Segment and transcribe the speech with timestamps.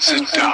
[0.00, 0.52] Sit down.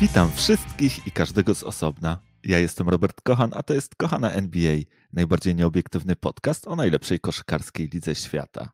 [0.00, 2.18] Witam wszystkich i każdego z osobna.
[2.44, 4.76] Ja jestem Robert Kochan, a to jest Kochana NBA,
[5.12, 8.70] najbardziej nieobiektywny podcast o najlepszej koszykarskiej lidze świata.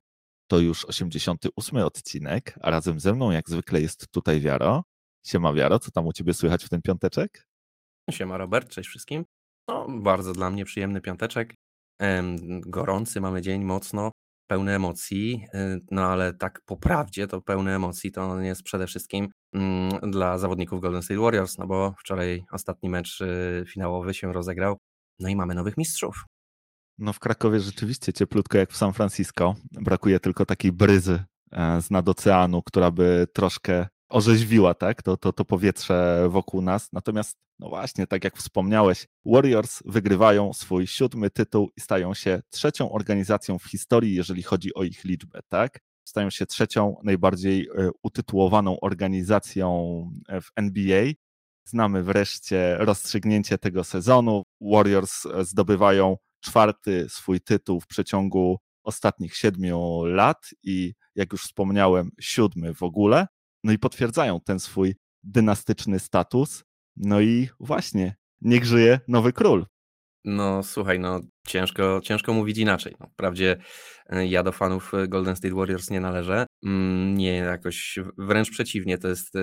[0.46, 4.84] To już 88 odcinek, a razem ze mną jak zwykle jest tutaj Wiaro.
[5.26, 7.46] Siema Wiaro, co tam u Ciebie słychać w ten piąteczek?
[8.10, 9.24] Siema Robert, cześć wszystkim.
[9.68, 11.54] No, bardzo dla mnie przyjemny piąteczek.
[12.60, 14.10] Gorący mamy dzień, mocno,
[14.46, 19.28] pełny emocji, y, no ale tak po prawdzie to pełny emocji to jest przede wszystkim
[19.54, 24.76] mm, dla zawodników Golden State Warriors, no bo wczoraj ostatni mecz y, finałowy się rozegrał,
[25.18, 26.24] no i mamy nowych mistrzów.
[26.98, 29.54] No w Krakowie rzeczywiście cieplutko jak w San Francisco.
[29.72, 35.02] Brakuje tylko takiej bryzy e, z nad oceanu, która by troszkę orzeźwiła tak?
[35.02, 36.92] to, to, to powietrze wokół nas.
[36.92, 42.92] Natomiast, no właśnie, tak jak wspomniałeś, Warriors wygrywają swój siódmy tytuł i stają się trzecią
[42.92, 45.40] organizacją w historii, jeżeli chodzi o ich liczbę.
[45.48, 45.78] Tak?
[46.04, 51.12] Stają się trzecią najbardziej e, utytułowaną organizacją e, w NBA.
[51.64, 54.42] Znamy wreszcie rozstrzygnięcie tego sezonu.
[54.60, 62.10] Warriors e, zdobywają czwarty swój tytuł w przeciągu ostatnich siedmiu lat i jak już wspomniałem,
[62.20, 63.26] siódmy w ogóle.
[63.66, 66.64] No i potwierdzają ten swój dynastyczny status.
[66.96, 69.66] No i właśnie, niech żyje nowy król.
[70.24, 72.94] No słuchaj, no ciężko, ciężko mówić inaczej.
[73.00, 73.56] No, wprawdzie
[74.06, 76.46] e, ja do fanów e, Golden State Warriors nie należę.
[76.64, 79.40] Mm, nie, jakoś wręcz przeciwnie, to jest e,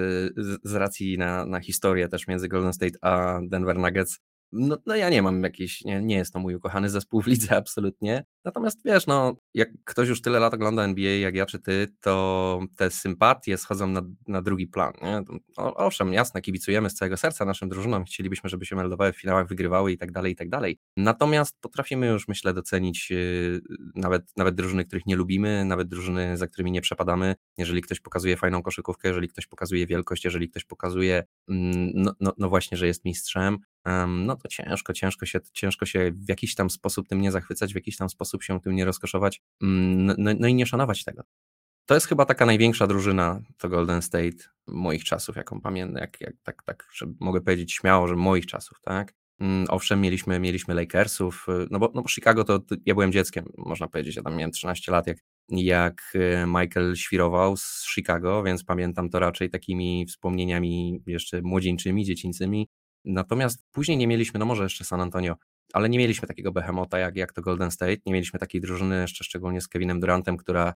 [0.63, 4.19] z racji na, na historię też między Golden State a Denver Nuggets
[4.53, 7.57] no, no ja nie mam jakiejś, nie, nie jest to mój ukochany zespół w lidze
[7.57, 8.25] absolutnie.
[8.45, 12.59] Natomiast wiesz, no jak ktoś już tyle lat ogląda NBA jak ja czy ty, to
[12.77, 14.93] te sympatie schodzą na, na drugi plan.
[15.01, 15.21] Nie?
[15.57, 19.47] O, owszem, jasne, kibicujemy z całego serca naszym drużynom, chcielibyśmy, żeby się meldowały w finałach,
[19.47, 20.79] wygrywały i tak dalej, i tak dalej.
[20.97, 23.61] Natomiast potrafimy już, myślę, docenić yy,
[23.95, 27.35] nawet, nawet drużyny, których nie lubimy, nawet drużyny, za którymi nie przepadamy.
[27.57, 32.33] Jeżeli ktoś pokazuje fajną koszykówkę, jeżeli ktoś pokazuje wielkość, jeżeli ktoś pokazuje, mm, no, no,
[32.37, 33.57] no właśnie, że jest mistrzem,
[34.07, 37.75] no to ciężko, ciężko się, ciężko się w jakiś tam sposób tym nie zachwycać, w
[37.75, 41.23] jakiś tam sposób się tym nie rozkoszować, mm, no, no, no i nie szanować tego.
[41.85, 46.33] To jest chyba taka największa drużyna, to Golden State moich czasów, jaką pamiętam, jak, jak,
[46.43, 49.13] tak, tak, że mogę powiedzieć śmiało, że moich czasów, tak?
[49.39, 53.11] Mm, owszem, mieliśmy, mieliśmy Lakersów, y, no bo, no bo Chicago to, to, ja byłem
[53.11, 55.17] dzieckiem, można powiedzieć, ja tam miałem 13 lat, jak,
[55.49, 62.67] jak y, Michael świrował z Chicago, więc pamiętam to raczej takimi wspomnieniami jeszcze młodzieńczymi, dziecięcymi,
[63.05, 65.35] Natomiast później nie mieliśmy, no może jeszcze San Antonio,
[65.73, 69.23] ale nie mieliśmy takiego behemota jak, jak to Golden State, nie mieliśmy takiej drużyny, jeszcze
[69.23, 70.73] szczególnie z Kevinem Durantem, która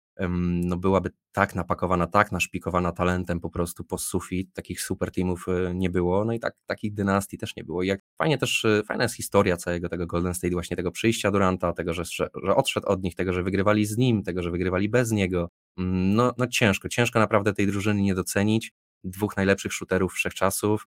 [0.64, 5.76] no byłaby tak napakowana, tak naszpikowana talentem po prostu po sufit, takich super teamów e,
[5.76, 7.84] nie było, no i tak, takich dynastii też nie było.
[7.84, 11.32] I jak fajnie też, e, fajna jest historia całego tego Golden State, właśnie tego przyjścia
[11.32, 12.04] Duranta, tego, że,
[12.44, 15.50] że odszedł od nich, tego, że wygrywali z nim, tego, że wygrywali bez niego.
[15.78, 18.72] Mm, no, no ciężko, ciężko naprawdę tej drużyny nie docenić.
[19.04, 20.88] Dwóch najlepszych shooterów wszechczasów,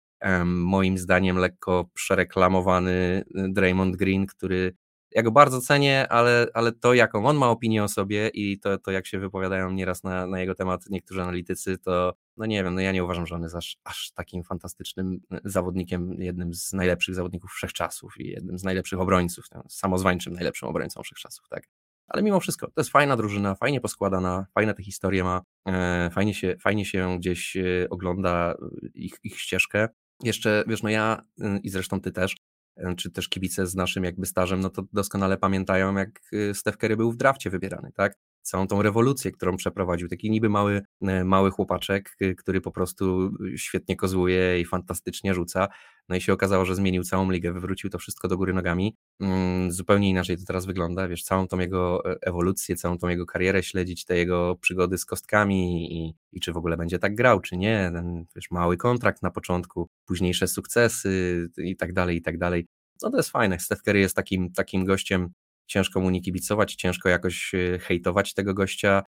[0.46, 3.24] moim zdaniem lekko przereklamowany y,
[3.54, 4.76] Draymond Green, który
[5.12, 8.78] ja go bardzo cenię, ale, ale to jaką on ma opinię o sobie i to,
[8.78, 12.76] to jak się wypowiadają nieraz na, na jego temat niektórzy analitycy, to no nie wiem,
[12.76, 16.74] no ja nie uważam, że on jest aż, aż takim fantastycznym y, zawodnikiem, jednym z
[16.74, 21.68] najlepszych zawodników wszechczasów i jednym z najlepszych obrońców, samozwańczym najlepszym obrońcą wszechczasów, tak.
[22.08, 26.34] Ale mimo wszystko, to jest fajna drużyna, fajnie poskładana, fajne te historie ma, e, fajnie
[26.34, 28.56] się, fajnie się gdzieś e, ogląda
[28.94, 29.88] ich, ich ścieżkę.
[30.24, 32.36] Jeszcze, wiesz, no ja y, i zresztą ty też,
[32.78, 36.78] y, czy też kibice z naszym jakby stażem, no to doskonale pamiętają, jak y, Steph
[36.78, 38.18] Curry był w drafcie wybierany, tak?
[38.48, 40.08] Całą tą rewolucję, którą przeprowadził.
[40.08, 40.82] Taki niby mały,
[41.26, 45.68] mały chłopaczek, który po prostu świetnie kozłuje i fantastycznie rzuca.
[46.10, 48.96] No i się okazało, że zmienił całą ligę, wywrócił to wszystko do góry nogami.
[49.20, 51.08] Mm, zupełnie inaczej to teraz wygląda.
[51.08, 55.06] Wiesz, całą tą jego e, ewolucję, całą tą jego karierę śledzić, te jego przygody z
[55.06, 57.92] kostkami i, i czy w ogóle będzie tak grał, czy nie.
[57.94, 62.68] Ten wiesz, mały kontrakt na początku, późniejsze sukcesy i tak dalej, i tak dalej.
[63.02, 63.60] No to jest fajne.
[63.60, 65.30] Steph Curry jest takim, takim gościem,
[65.68, 69.04] ciężko mu nie kibicować, ciężko jakoś e, hejtować tego gościa.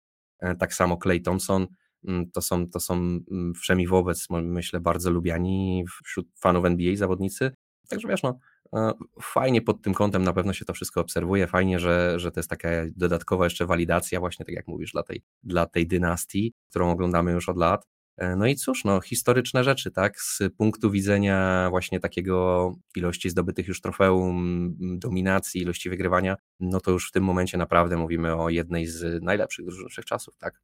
[0.41, 1.67] E, tak samo Clay Thompson
[2.09, 7.51] Mm, to są, to są mm, wszemi wobec, myślę, bardzo lubiani wśród fanów NBA zawodnicy.
[7.89, 8.39] Także wiesz, no,
[8.77, 8.93] e,
[9.23, 12.51] fajnie pod tym kątem na pewno się to wszystko obserwuje, fajnie, że, że to jest
[12.51, 17.33] taka dodatkowa jeszcze walidacja właśnie, tak jak mówisz, dla tej, dla tej dynastii, którą oglądamy
[17.33, 17.87] już od lat.
[18.17, 23.69] E, no i cóż, no, historyczne rzeczy, tak, z punktu widzenia właśnie takiego ilości zdobytych
[23.69, 28.87] już trofeum, dominacji, ilości wygrywania, no to już w tym momencie naprawdę mówimy o jednej
[28.87, 30.61] z najlepszych drużyn czasów, tak.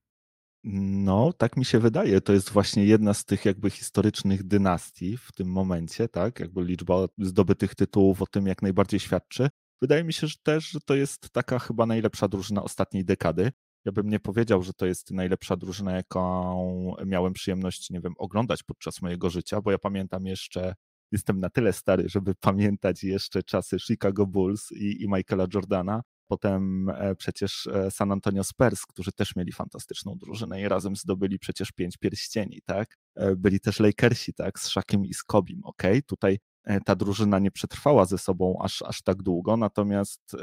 [0.64, 2.20] No, tak mi się wydaje.
[2.20, 6.40] To jest właśnie jedna z tych jakby historycznych dynastii w tym momencie, tak?
[6.40, 9.48] Jakby liczba zdobytych tytułów o tym jak najbardziej świadczy.
[9.82, 13.52] Wydaje mi się że też, że to jest taka chyba najlepsza drużyna ostatniej dekady.
[13.84, 18.62] Ja bym nie powiedział, że to jest najlepsza drużyna, jaką miałem przyjemność, nie wiem, oglądać
[18.62, 20.74] podczas mojego życia, bo ja pamiętam jeszcze,
[21.12, 26.88] jestem na tyle stary, żeby pamiętać jeszcze czasy Chicago Bulls i, i Michaela Jordana, potem
[26.88, 31.72] e, przecież e, San Antonio Spurs, którzy też mieli fantastyczną drużynę i razem zdobyli przecież
[31.72, 32.98] pięć pierścieni, tak?
[33.16, 34.60] E, byli też Lakersi, tak?
[34.60, 35.82] Z Szakiem i z Kobim, ok?
[36.06, 36.38] Tutaj
[36.84, 40.36] ta drużyna nie przetrwała ze sobą aż, aż tak długo, natomiast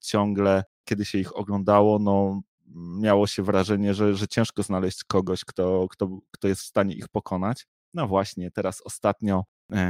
[0.00, 2.42] ciągle, kiedy się ich oglądało, no
[2.74, 7.08] miało się wrażenie, że, że ciężko znaleźć kogoś, kto, kto, kto jest w stanie ich
[7.08, 7.66] pokonać.
[7.94, 9.44] No właśnie, teraz ostatnio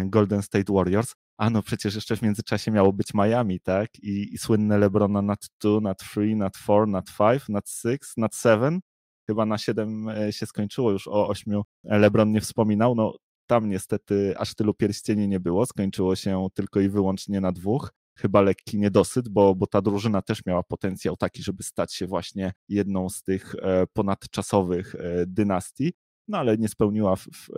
[0.04, 3.98] Golden State Warriors, a no przecież jeszcze w międzyczasie miało być Miami, tak?
[3.98, 8.36] I, i słynne LeBrona nad 2, nad 3, nad 4, nad 5, nad 6, nad
[8.36, 8.80] 7.
[9.26, 12.94] Chyba na 7 e, się skończyło, już o 8 LeBron nie wspominał.
[12.94, 17.92] No tam niestety aż tylu pierścieni nie było, skończyło się tylko i wyłącznie na dwóch.
[18.18, 22.52] Chyba lekki niedosyt, bo, bo ta drużyna też miała potencjał taki, żeby stać się właśnie
[22.68, 25.92] jedną z tych e, ponadczasowych e, dynastii,
[26.28, 27.48] no ale nie spełniła w, w,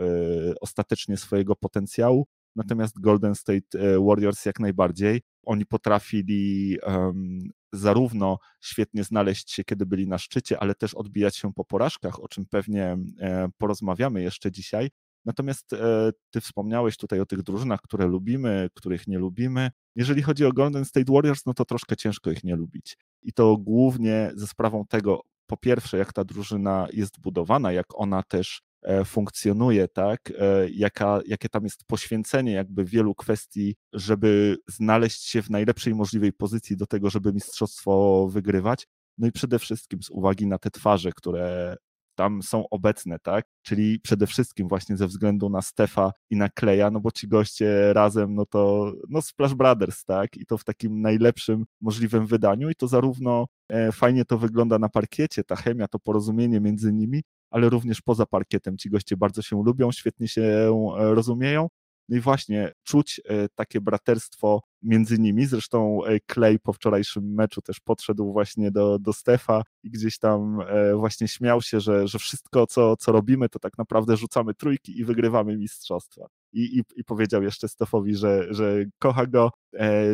[0.60, 2.26] ostatecznie swojego potencjału.
[2.56, 5.22] Natomiast Golden State e, Warriors jak najbardziej.
[5.46, 7.38] Oni potrafili um,
[7.72, 12.28] zarówno świetnie znaleźć się, kiedy byli na szczycie, ale też odbijać się po porażkach, o
[12.28, 14.90] czym pewnie e, porozmawiamy jeszcze dzisiaj.
[15.24, 19.70] Natomiast e, ty wspomniałeś tutaj o tych drużynach, które lubimy, których nie lubimy.
[19.96, 22.96] Jeżeli chodzi o Golden State Warriors, no to troszkę ciężko ich nie lubić.
[23.22, 28.22] I to głównie ze sprawą tego, po pierwsze, jak ta drużyna jest budowana, jak ona
[28.22, 35.22] też E, funkcjonuje, tak, e, jaka, jakie tam jest poświęcenie jakby wielu kwestii, żeby znaleźć
[35.22, 38.86] się w najlepszej możliwej pozycji do tego, żeby mistrzostwo wygrywać.
[39.18, 41.76] No i przede wszystkim z uwagi na te twarze, które
[42.14, 43.46] tam są obecne, tak?
[43.62, 47.92] Czyli przede wszystkim właśnie ze względu na Stefa i na Kleja, no bo ci goście
[47.92, 50.36] razem, no to no Splash Brothers, tak?
[50.36, 54.88] I to w takim najlepszym możliwym wydaniu i to zarówno e, fajnie to wygląda na
[54.88, 58.78] parkiecie, ta chemia, to porozumienie między nimi, ale również poza parkietem.
[58.78, 61.68] Ci goście bardzo się lubią, świetnie się e, rozumieją.
[62.08, 65.46] No i właśnie czuć e, takie braterstwo między nimi.
[65.46, 66.00] Zresztą
[66.32, 71.28] Clay po wczorajszym meczu też podszedł właśnie do, do Stefa i gdzieś tam e, właśnie
[71.28, 75.56] śmiał się, że, że wszystko, co, co robimy, to tak naprawdę rzucamy trójki i wygrywamy
[75.56, 76.26] mistrzostwa.
[76.52, 79.50] I, i, i powiedział jeszcze Stefowi, że, że kocha go,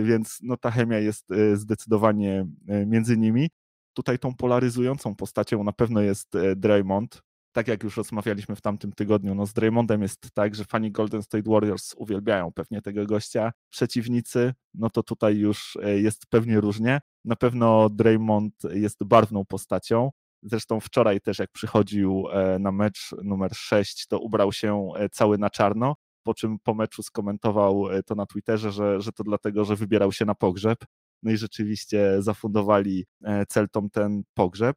[0.03, 2.47] więc no ta chemia jest zdecydowanie
[2.87, 3.51] między nimi.
[3.93, 7.23] Tutaj tą polaryzującą postacią na pewno jest Draymond,
[7.53, 11.23] tak jak już rozmawialiśmy w tamtym tygodniu, no z Draymondem jest tak, że fani Golden
[11.23, 13.53] State Warriors uwielbiają pewnie tego gościa.
[13.71, 17.01] Przeciwnicy, no to tutaj już e, jest pewnie różnie.
[17.25, 20.11] Na pewno Draymond jest barwną postacią.
[20.43, 25.39] Zresztą wczoraj też jak przychodził e, na mecz numer 6, to ubrał się e, cały
[25.39, 29.77] na czarno, po czym po meczu skomentował to na Twitterze, że, że to dlatego, że
[29.77, 30.79] wybierał się na pogrzeb.
[31.23, 33.07] No i rzeczywiście zafundowali
[33.49, 34.77] Celtom ten pogrzeb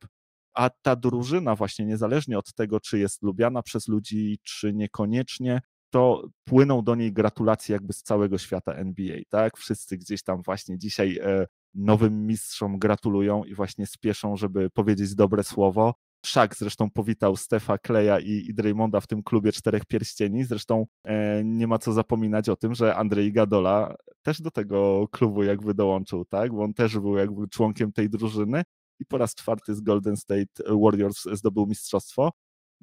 [0.53, 6.27] a ta drużyna właśnie niezależnie od tego, czy jest lubiana przez ludzi, czy niekoniecznie, to
[6.43, 9.57] płyną do niej gratulacje jakby z całego świata NBA, tak?
[9.57, 15.43] Wszyscy gdzieś tam właśnie dzisiaj e, nowym mistrzom gratulują i właśnie spieszą, żeby powiedzieć dobre
[15.43, 15.93] słowo.
[16.25, 20.43] Szak zresztą powitał Stefa Kleja i, i Draymonda w tym klubie czterech pierścieni.
[20.43, 25.43] Zresztą e, nie ma co zapominać o tym, że Andrzej Gadola też do tego klubu
[25.43, 26.51] jakby dołączył, tak?
[26.51, 28.63] Bo on też był jakby członkiem tej drużyny
[28.99, 32.31] i po raz czwarty z Golden State Warriors zdobył mistrzostwo.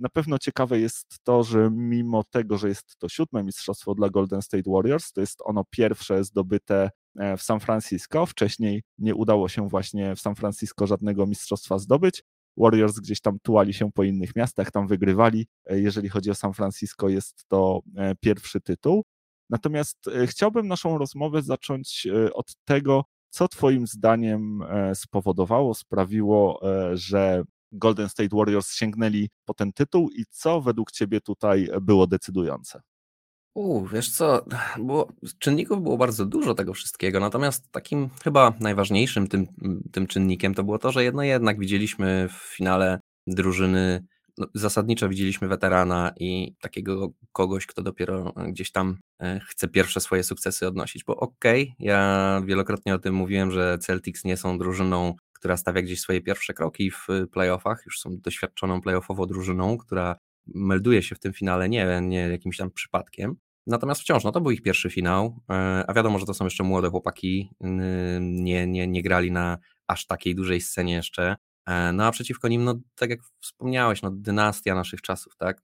[0.00, 4.42] Na pewno ciekawe jest to, że mimo tego, że jest to siódme mistrzostwo dla Golden
[4.42, 8.26] State Warriors, to jest ono pierwsze zdobyte e, w San Francisco.
[8.26, 12.22] Wcześniej nie udało się właśnie w San Francisco żadnego mistrzostwa zdobyć.
[12.56, 15.46] Warriors gdzieś tam tułali się po innych miastach, tam wygrywali.
[15.66, 19.04] E, jeżeli chodzi o San Francisco, jest to e, pierwszy tytuł.
[19.50, 27.42] Natomiast chciałbym naszą rozmowę zacząć od tego, co Twoim zdaniem e, spowodowało, sprawiło, e, że
[27.72, 32.80] Golden State Warriors sięgnęli po ten tytuł i co według Ciebie tutaj było decydujące?
[33.54, 34.44] U, wiesz co,
[34.86, 39.46] było, czynników było bardzo dużo tego wszystkiego, natomiast takim chyba najważniejszym tym,
[39.92, 44.04] tym czynnikiem to było to, że jedno jednak widzieliśmy w finale drużyny
[44.40, 50.22] no, zasadniczo widzieliśmy weterana i takiego kogoś, kto dopiero gdzieś tam e, chce pierwsze swoje
[50.22, 55.14] sukcesy odnosić, bo okej, okay, ja wielokrotnie o tym mówiłem, że Celtics nie są drużyną,
[55.32, 60.16] która stawia gdzieś swoje pierwsze kroki w playoffach, już są doświadczoną playoffową drużyną, która
[60.46, 63.36] melduje się w tym finale nie, nie jakimś tam przypadkiem.
[63.66, 66.64] Natomiast wciąż, no to był ich pierwszy finał, e, a wiadomo, że to są jeszcze
[66.64, 67.50] młode chłopaki,
[68.20, 71.49] nie, nie, nie grali na aż takiej dużej scenie jeszcze, E,
[71.92, 75.62] no a przeciwko nim, no tak jak wspomniałeś, no dynastia naszych czasów, tak?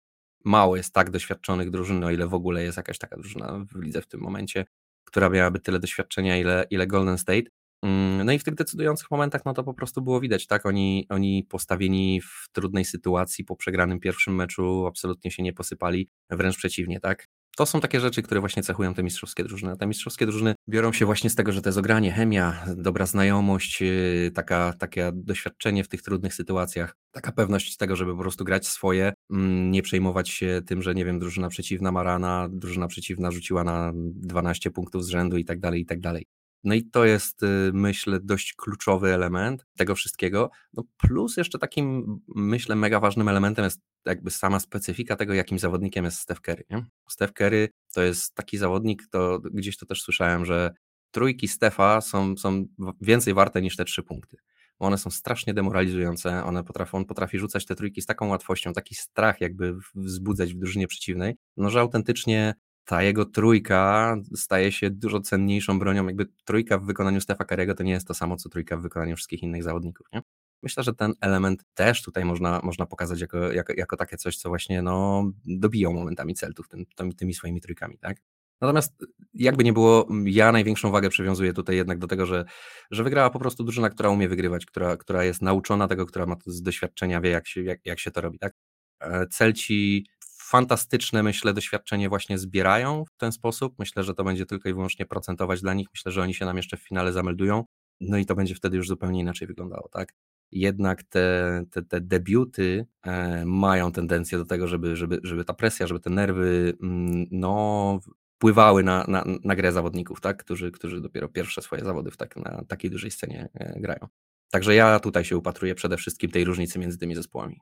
[0.44, 4.02] Mało jest tak doświadczonych drużyn, o ile w ogóle jest jakaś taka drużyna w lidze
[4.02, 4.64] w tym momencie,
[5.04, 7.50] która miałaby tyle doświadczenia, ile, ile Golden State.
[7.82, 10.66] Mm, no i w tych decydujących momentach, no to po prostu było widać, tak?
[10.66, 16.56] Oni, oni postawieni w trudnej sytuacji po przegranym pierwszym meczu absolutnie się nie posypali, wręcz
[16.56, 17.28] przeciwnie, tak?
[17.56, 19.76] To są takie rzeczy, które właśnie cechują te mistrzowskie drużyny.
[19.76, 23.80] Te mistrzowskie drużyny biorą się właśnie z tego, że to jest ogranie, chemia, dobra znajomość,
[23.80, 28.66] yy, taka, takie doświadczenie w tych trudnych sytuacjach, taka pewność tego, żeby po prostu grać
[28.66, 33.30] swoje, mm, nie przejmować się tym, że nie wiem, drużyna przeciwna ma rana, drużyna przeciwna
[33.30, 36.26] rzuciła na 12 punktów z rzędu i tak dalej, i tak dalej.
[36.64, 40.50] No i to jest, y, myślę, dość kluczowy element tego wszystkiego.
[40.72, 46.04] No plus jeszcze takim, myślę, mega ważnym elementem jest jakby sama specyfika tego, jakim zawodnikiem
[46.04, 46.64] jest Steph Curry.
[46.70, 46.84] Nie?
[47.08, 50.70] Steph Curry to jest taki zawodnik, to gdzieś to też słyszałem, że
[51.10, 52.66] trójki Stefa są, są
[53.00, 54.36] więcej warte niż te trzy punkty.
[54.78, 58.94] One są strasznie demoralizujące, one potrafią, on potrafi rzucać te trójki z taką łatwością, taki
[58.94, 65.20] strach jakby wzbudzać w drużynie przeciwnej, no że autentycznie ta jego trójka staje się dużo
[65.20, 66.06] cenniejszą bronią.
[66.06, 69.16] Jakby trójka w wykonaniu Stefa Karego to nie jest to samo, co trójka w wykonaniu
[69.16, 70.06] wszystkich innych zawodników.
[70.12, 70.22] Nie?
[70.62, 74.48] Myślę, że ten element też tutaj można, można pokazać jako, jako, jako takie coś, co
[74.48, 77.98] właśnie no, dobiją momentami Celtów tym, tymi, tymi swoimi trójkami.
[77.98, 78.16] Tak?
[78.60, 82.44] Natomiast jakby nie było, ja największą wagę przywiązuję tutaj jednak do tego, że,
[82.90, 86.36] że wygrała po prostu drużyna, która umie wygrywać, która, która jest nauczona tego, która ma
[86.46, 88.38] z doświadczenia, wie jak się, jak, jak się to robi.
[88.38, 88.54] Tak?
[89.00, 90.06] E, Celci
[90.52, 93.74] fantastyczne, myślę, doświadczenie właśnie zbierają w ten sposób.
[93.78, 95.88] Myślę, że to będzie tylko i wyłącznie procentować dla nich.
[95.94, 97.64] Myślę, że oni się nam jeszcze w finale zameldują.
[98.00, 100.12] No i to będzie wtedy już zupełnie inaczej wyglądało, tak?
[100.50, 105.86] Jednak te, te, te debiuty e, mają tendencję do tego, żeby, żeby, żeby ta presja,
[105.86, 108.00] żeby te nerwy mm, no,
[108.36, 110.44] wpływały na, na, na grę zawodników, tak?
[110.44, 114.08] którzy, którzy dopiero pierwsze swoje zawody w tak, na takiej dużej scenie e, grają.
[114.50, 117.60] Także ja tutaj się upatruję przede wszystkim tej różnicy między tymi zespołami.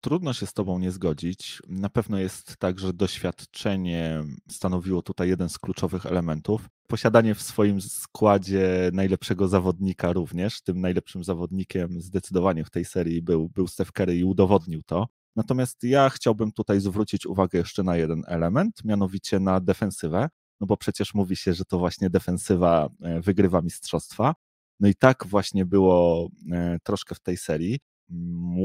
[0.00, 1.62] Trudno się z Tobą nie zgodzić.
[1.68, 6.68] Na pewno jest tak, że doświadczenie stanowiło tutaj jeden z kluczowych elementów.
[6.86, 10.62] Posiadanie w swoim składzie najlepszego zawodnika również.
[10.62, 15.08] Tym najlepszym zawodnikiem zdecydowanie w tej serii był, był Steph Curry i udowodnił to.
[15.36, 20.28] Natomiast ja chciałbym tutaj zwrócić uwagę jeszcze na jeden element, mianowicie na defensywę.
[20.60, 24.34] No bo przecież mówi się, że to właśnie defensywa e, wygrywa mistrzostwa.
[24.80, 27.78] No i tak właśnie było e, troszkę w tej serii.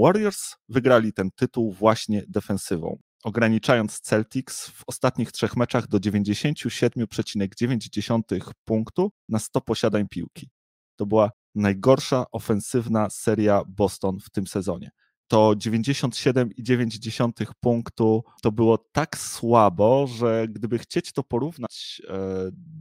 [0.02, 9.12] Warriors wygrali ten tytuł właśnie defensywą, ograniczając Celtics w ostatnich trzech meczach do 97,9 punktu
[9.30, 10.50] na 100 posiadań piłki.
[10.96, 14.92] To była najgorsza ofensywna seria Boston w tym sezonie.
[15.28, 22.14] To 97,9 punktu to było tak słabo, że gdyby chcieć to porównać e,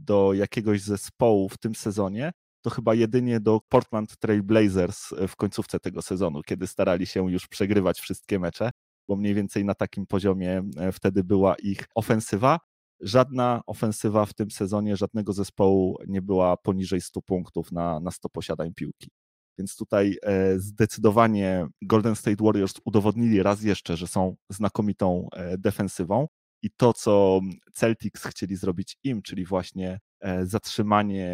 [0.05, 2.31] do jakiegoś zespołu w tym sezonie,
[2.63, 7.31] to chyba jedynie do Portland Trail Blazers e, w końcówce tego sezonu, kiedy starali się
[7.31, 8.71] już przegrywać wszystkie mecze,
[9.07, 12.59] bo mniej więcej na takim poziomie e, wtedy była ich ofensywa.
[12.99, 18.29] Żadna ofensywa w tym sezonie, żadnego zespołu nie była poniżej 100 punktów na, na 100
[18.29, 19.09] posiadań piłki.
[19.57, 25.27] Więc tutaj e, zdecydowanie Golden State Warriors udowodnili raz jeszcze, że są znakomitą
[25.57, 26.27] defensywą
[26.63, 27.41] i to, co
[27.73, 31.29] Celtics chcieli zrobić im, czyli właśnie E, zatrzymanie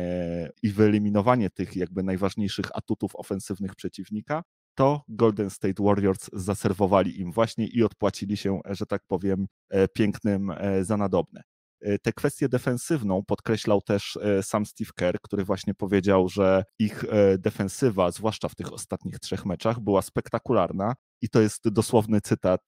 [0.63, 4.43] i wyeliminowanie tych jakby najważniejszych atutów ofensywnych przeciwnika,
[4.75, 10.51] to Golden State Warriors zaserwowali im właśnie i odpłacili się, że tak powiem, e, pięknym
[10.51, 11.41] e, za nadobne.
[12.01, 17.03] Tę kwestię defensywną podkreślał też sam Steve Kerr, który właśnie powiedział, że ich
[17.37, 20.93] defensywa, zwłaszcza w tych ostatnich trzech meczach, była spektakularna.
[21.21, 22.61] I to jest dosłowny cytat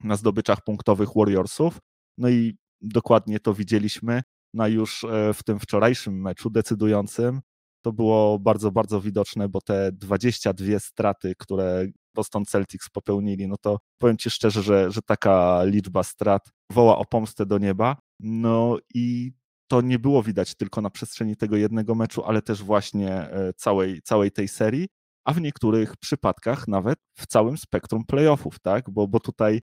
[0.00, 1.78] na zdobyczach punktowych Warriorsów.
[2.18, 4.22] No i dokładnie to widzieliśmy
[4.54, 7.40] na już w tym wczorajszym meczu decydującym.
[7.84, 13.78] To było bardzo, bardzo widoczne, bo te 22 straty, które Boston Celtics popełnili, no to
[13.98, 17.96] powiem Ci szczerze, że, że taka liczba strat woła o pomstę do nieba.
[18.20, 19.32] No i
[19.70, 24.02] to nie było widać tylko na przestrzeni tego jednego meczu, ale też właśnie e, całej,
[24.02, 24.88] całej tej serii,
[25.24, 28.90] a w niektórych przypadkach nawet w całym spektrum playoffów, tak?
[28.90, 29.60] Bo, bo tutaj e,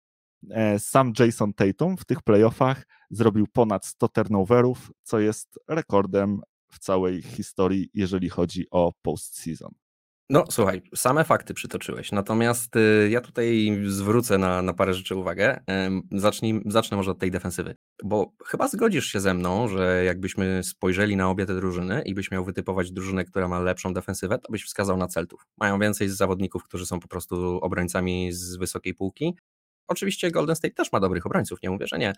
[0.78, 6.40] sam Jason Tatum w tych playoffach zrobił ponad 100 turnoverów, co jest rekordem
[6.72, 9.70] w całej historii, jeżeli chodzi o postseason.
[10.30, 15.60] No słuchaj, same fakty przytoczyłeś, natomiast y, ja tutaj zwrócę na, na parę rzeczy uwagę.
[16.12, 21.16] Zacznij, zacznę może od tej defensywy, bo chyba zgodzisz się ze mną, że jakbyśmy spojrzeli
[21.16, 24.64] na obie te drużyny i byś miał wytypować drużynę, która ma lepszą defensywę, to byś
[24.64, 25.46] wskazał na Celtów.
[25.58, 29.36] Mają więcej zawodników, którzy są po prostu obrońcami z wysokiej półki.
[29.90, 32.12] Oczywiście Golden State też ma dobrych obrońców, nie mówię, że nie,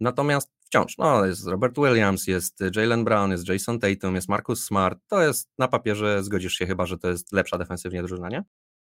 [0.00, 4.98] Natomiast wciąż, no jest Robert Williams, jest Jalen Brown, jest Jason Tatum, jest Marcus Smart.
[5.08, 8.44] To jest na papierze, zgodzisz się chyba, że to jest lepsza defensywnie drużyna, nie?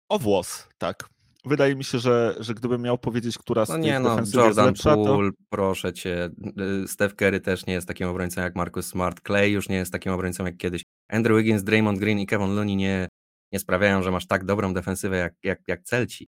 [0.09, 1.09] O włos, tak.
[1.45, 4.57] Wydaje mi się, że, że gdybym miał powiedzieć, która z no nie, no, Jordan jest
[4.57, 5.37] lepsza, Poole, to...
[5.49, 6.29] proszę cię.
[6.87, 9.21] Steph Curry też nie jest takim obrońcą jak Marcus Smart.
[9.27, 10.83] Clay już nie jest takim obrońcą jak kiedyś.
[11.09, 13.07] Andrew Wiggins, Draymond Green i Kevin Looney nie,
[13.51, 16.27] nie sprawiają, że masz tak dobrą defensywę jak, jak, jak Celci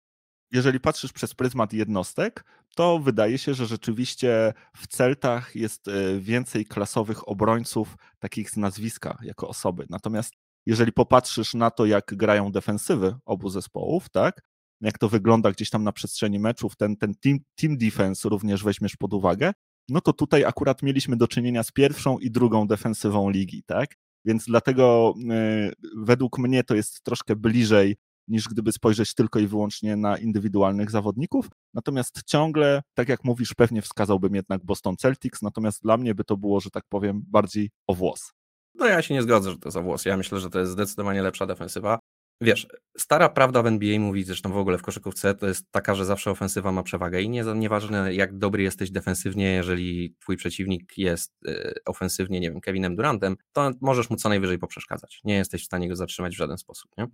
[0.51, 6.65] jeżeli patrzysz przez pryzmat jednostek, to wydaje się, że rzeczywiście w Celtach jest e, więcej
[6.65, 9.85] klasowych obrońców, takich z nazwiska jako osoby.
[9.89, 10.33] Natomiast
[10.65, 14.41] jeżeli popatrzysz na to, jak grają defensywy obu zespołów, tak,
[14.81, 18.95] jak to wygląda gdzieś tam na przestrzeni meczów, ten, ten team, team defense również weźmiesz
[18.95, 19.51] pod uwagę,
[19.89, 23.95] no to tutaj akurat mieliśmy do czynienia z pierwszą i drugą defensywą ligi, tak?
[24.25, 27.95] Więc dlatego y, według mnie to jest troszkę bliżej
[28.29, 31.49] niż gdyby spojrzeć tylko i wyłącznie na indywidualnych zawodników.
[31.73, 36.37] Natomiast ciągle, tak jak mówisz, pewnie wskazałbym jednak Boston Celtics, natomiast dla mnie by to
[36.37, 38.31] było, że tak powiem, bardziej o włos.
[38.75, 40.05] No ja się nie zgodzę, że to jest o włos.
[40.05, 41.99] Ja myślę, że to jest zdecydowanie lepsza defensywa.
[42.41, 42.67] Wiesz,
[42.97, 46.31] stara prawda w NBA mówi, zresztą w ogóle w koszykówce, to jest taka, że zawsze
[46.31, 51.73] ofensywa ma przewagę i nie, nieważne jak dobry jesteś defensywnie, jeżeli twój przeciwnik jest y,
[51.85, 55.21] ofensywnie, nie wiem, Kevinem Durantem, to możesz mu co najwyżej poprzeszkadzać.
[55.23, 57.07] Nie jesteś w stanie go zatrzymać w żaden sposób, nie?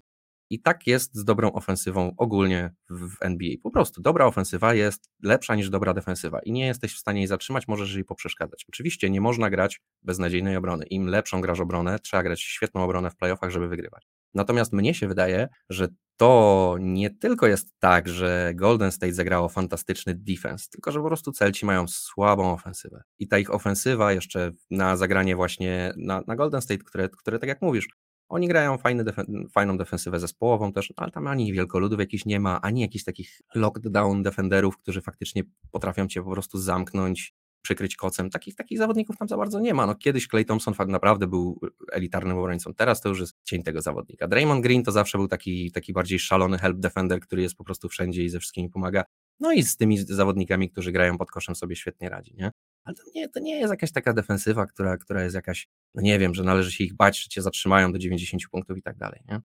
[0.50, 3.56] I tak jest z dobrą ofensywą ogólnie w NBA.
[3.64, 7.28] Po prostu dobra ofensywa jest lepsza niż dobra defensywa i nie jesteś w stanie jej
[7.28, 8.66] zatrzymać, możesz jej poprzeszkadzać.
[8.70, 10.86] Oczywiście nie można grać beznadziejnej obrony.
[10.86, 14.08] Im lepszą grasz obronę, trzeba grać świetną obronę w playoffach, żeby wygrywać.
[14.34, 20.16] Natomiast mnie się wydaje, że to nie tylko jest tak, że Golden State zagrało fantastyczny
[20.16, 23.02] defense, tylko że po prostu Celci mają słabą ofensywę.
[23.20, 27.50] I ta ich ofensywa jeszcze na zagranie właśnie na, na Golden State, które, które tak
[27.50, 27.88] jak mówisz,
[28.30, 29.04] oni grają fajny
[29.52, 33.42] fajną defensywę zespołową też, no ale tam ani wielkoludów jakichś nie ma, ani jakichś takich
[33.56, 37.34] lockdown defenderów, którzy faktycznie potrafią cię po prostu zamknąć,
[37.66, 38.30] przykryć kocem.
[38.30, 39.86] Takich, takich zawodników tam za bardzo nie ma.
[39.86, 41.60] No, kiedyś Clay Thompson fakt naprawdę był
[41.92, 44.28] elitarnym obrońcą, teraz to już jest cień tego zawodnika.
[44.28, 47.90] Draymond Green to zawsze był taki, taki bardziej szalony help defender, który jest po prostu
[47.90, 49.04] wszędzie i ze wszystkimi pomaga.
[49.40, 52.52] No i z tymi zawodnikami, którzy grają pod koszem sobie świetnie radzi, nie?
[52.86, 56.20] Ale to nie, to nie jest jakaś taka defensywa, która, która jest jakaś, no nie
[56.20, 59.22] wiem, że należy się ich bać, że cię zatrzymają do 90 punktów i tak dalej,
[59.28, 59.42] nie?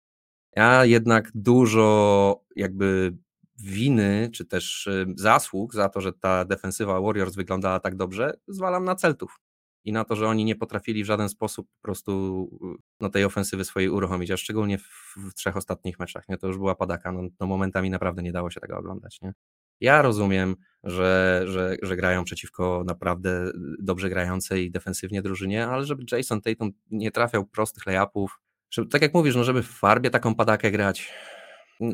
[0.55, 3.17] Ja jednak dużo jakby
[3.59, 8.85] winy, czy też y, zasług za to, że ta defensywa Warriors wyglądała tak dobrze, zwalam
[8.85, 9.39] na Celtów
[9.85, 12.43] i na to, że oni nie potrafili w żaden sposób po prostu
[12.79, 16.37] y, no, tej ofensywy swojej uruchomić, a szczególnie w, w trzech ostatnich meczach, nie?
[16.37, 19.33] To już była padaka, no, no, momentami naprawdę nie dało się tego oglądać, nie?
[19.79, 26.41] Ja rozumiem, że, że, że grają przeciwko naprawdę dobrze grającej defensywnie drużynie, ale żeby Jason
[26.41, 28.39] Tatum nie trafiał prostych layupów,
[28.71, 31.13] żeby, tak jak mówisz, no żeby w farbie taką padakę grać,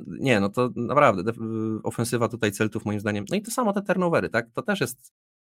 [0.08, 1.32] nie, no to naprawdę
[1.84, 5.14] ofensywa tutaj Celtów moim zdaniem, no i to samo te turnovery, tak, to też jest,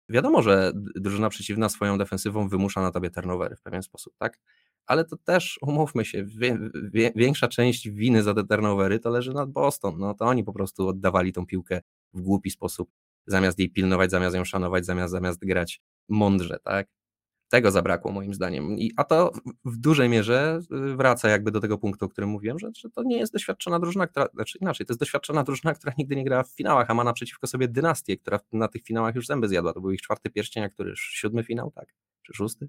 [0.09, 4.41] wiadomo, że drużyna przeciwna swoją defensywą wymusza na tobie turnovery w pewien sposób, tak,
[4.87, 6.59] ale to też, umówmy się, wie,
[6.93, 10.53] wie, większa część winy za te turnovery to leży nad Boston, no to oni po
[10.53, 11.81] prostu oddawali tą piłkę
[12.15, 12.91] w głupi sposób,
[13.27, 16.89] zamiast jej pilnować, zamiast ją szanować, zamiast, zamiast grać mądrze, tak?
[17.51, 18.79] Tego zabrakło moim zdaniem.
[18.79, 19.33] I, a to
[19.65, 20.61] w dużej mierze
[20.93, 23.81] y, wraca jakby do tego punktu, o którym mówiłem, że, że to nie jest doświadczona
[23.81, 26.95] drużyna, która, znaczy inaczej, to jest doświadczona drużyna, która nigdy nie grała w finałach, a
[26.95, 29.73] ma naprzeciwko sobie dynastię, która na tych finałach już zęby zjadła.
[29.73, 31.95] To był ich czwarty pierścień, a który siódmy finał, tak?
[32.23, 32.69] Czy szósty?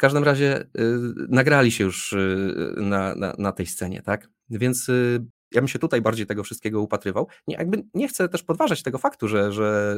[0.00, 0.66] W każdym razie y,
[1.28, 4.28] nagrali się już y, na, na, na, tej scenie, tak?
[4.50, 7.28] Więc y, ja bym się tutaj bardziej tego wszystkiego upatrywał.
[7.46, 9.96] Nie, jakby nie chcę też podważać tego faktu, że, że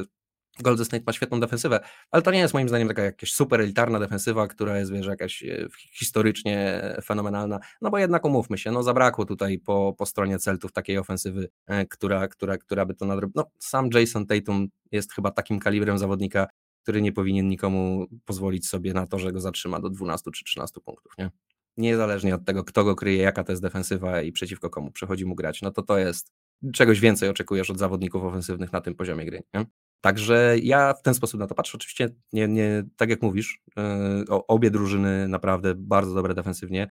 [0.60, 3.98] Golden State ma świetną defensywę, ale to nie jest moim zdaniem taka jakaś super elitarna
[3.98, 9.24] defensywa, która jest, wiesz, jakaś e, historycznie fenomenalna, no bo jednak umówmy się, no zabrakło
[9.24, 13.44] tutaj po, po stronie Celtów takiej ofensywy, e, która, która, która by to nadrobiła.
[13.44, 16.46] No sam Jason Tatum jest chyba takim kalibrem zawodnika,
[16.82, 20.80] który nie powinien nikomu pozwolić sobie na to, że go zatrzyma do 12 czy 13
[20.80, 21.30] punktów, nie?
[21.76, 25.34] Niezależnie od tego, kto go kryje, jaka to jest defensywa i przeciwko komu przychodzi mu
[25.34, 26.32] grać, no to to jest
[26.72, 29.42] czegoś więcej oczekujesz od zawodników ofensywnych na tym poziomie gry.
[29.54, 29.66] Nie?
[30.00, 31.78] Także ja w ten sposób na to patrzę.
[31.78, 33.84] Oczywiście, nie, nie, tak jak mówisz, yy,
[34.28, 36.90] obie drużyny naprawdę bardzo dobre defensywnie.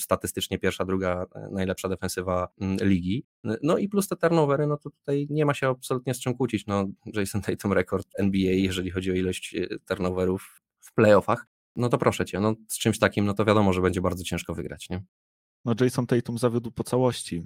[0.00, 3.24] Statystycznie pierwsza, druga yy, najlepsza defensywa mm, ligi.
[3.62, 6.66] No i plus te turnovery, no to tutaj nie ma się absolutnie z czym kłócić.
[6.66, 9.56] No, Jason Tatum rekord NBA, jeżeli chodzi o ilość
[9.88, 11.46] turnoverów w playoffach.
[11.76, 14.54] No to proszę cię, no z czymś takim, no to wiadomo, że będzie bardzo ciężko
[14.54, 15.02] wygrać, nie?
[15.66, 17.42] no Jason Tatum zawiódł po całości.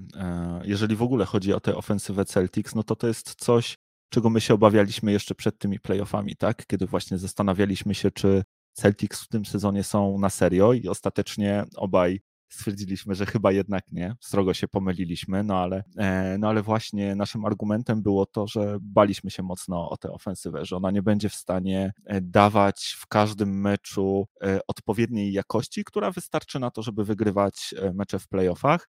[0.65, 4.41] Jeżeli w ogóle chodzi o tę ofensywę Celtics, no to to jest coś, czego my
[4.41, 6.67] się obawialiśmy jeszcze przed tymi playoffami, tak?
[6.67, 8.43] Kiedy właśnie zastanawialiśmy się, czy
[8.81, 14.15] Celtics w tym sezonie są na serio i ostatecznie obaj stwierdziliśmy, że chyba jednak nie,
[14.21, 19.31] strogo się pomyliliśmy, no ale, e, no ale właśnie naszym argumentem było to, że baliśmy
[19.31, 23.61] się mocno o tę ofensywę, że ona nie będzie w stanie e, dawać w każdym
[23.61, 28.89] meczu e, odpowiedniej jakości, która wystarczy na to, żeby wygrywać mecze w playoffach.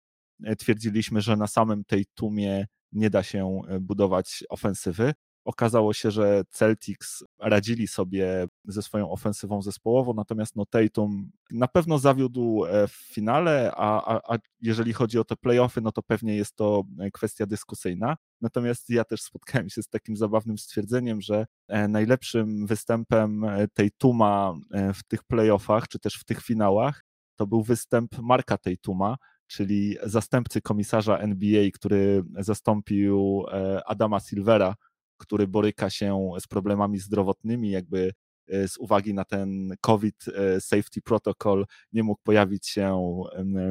[0.58, 5.14] Twierdziliśmy, że na samym tej tumie nie da się budować ofensywy.
[5.44, 11.98] Okazało się, że Celtics radzili sobie ze swoją ofensywą zespołową, natomiast no Tatum na pewno
[11.98, 16.36] zawiódł e, w finale, a, a, a jeżeli chodzi o te playoffy, no to pewnie
[16.36, 18.16] jest to e, kwestia dyskusyjna.
[18.40, 21.46] Natomiast ja też spotkałem się z takim zabawnym stwierdzeniem, że
[21.88, 24.54] najlepszym występem Tatuma
[24.94, 27.04] w tych playoffach, czy też w tych finałach,
[27.36, 34.74] to był występ Marka Tatuma, czyli zastępcy komisarza NBA, który zastąpił e, Adama Silvera,
[35.18, 38.12] który boryka się z problemami zdrowotnymi, jakby
[38.48, 43.12] e, z uwagi na ten COVID e, Safety Protocol nie mógł pojawić się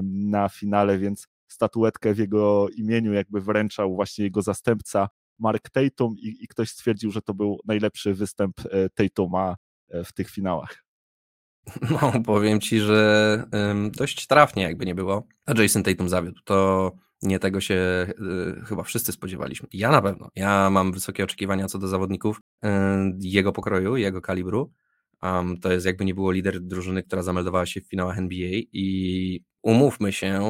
[0.03, 6.37] na finale, więc statuetkę w jego imieniu jakby wręczał właśnie jego zastępca Mark Tatum i,
[6.43, 8.55] i ktoś stwierdził, że to był najlepszy występ
[8.95, 9.55] Tatuma
[10.05, 10.83] w tych finałach.
[11.91, 13.43] No, powiem ci, że
[13.91, 15.27] dość trafnie jakby nie było.
[15.45, 16.41] A Jason Tatum zawiódł.
[16.43, 18.07] To nie tego się
[18.59, 19.67] y, chyba wszyscy spodziewaliśmy.
[19.73, 20.29] Ja na pewno.
[20.35, 22.67] Ja mam wysokie oczekiwania co do zawodników y,
[23.19, 24.73] jego pokroju, jego kalibru.
[25.21, 29.43] Um, to jest jakby nie było lider drużyny, która zameldowała się w finałach NBA i
[29.67, 30.41] umówmy się,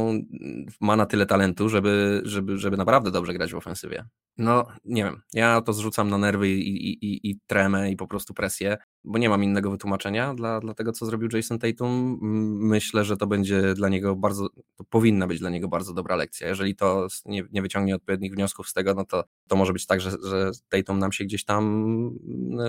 [0.82, 4.06] ma na tyle talentu, żeby, żeby, żeby naprawdę dobrze grać w ofensywie.
[4.38, 8.08] No, nie wiem, ja to zrzucam na nerwy i, i, i, i tremę i po
[8.08, 12.20] prostu presję, bo nie mam innego wytłumaczenia dla, dla tego, co zrobił Jason Tatum.
[12.62, 16.48] Myślę, że to będzie dla niego bardzo, to powinna być dla niego bardzo dobra lekcja.
[16.48, 20.02] Jeżeli to nie, nie wyciągnie odpowiednich wniosków z tego, no to, to może być tak,
[20.02, 21.88] że, że Tatum nam się gdzieś tam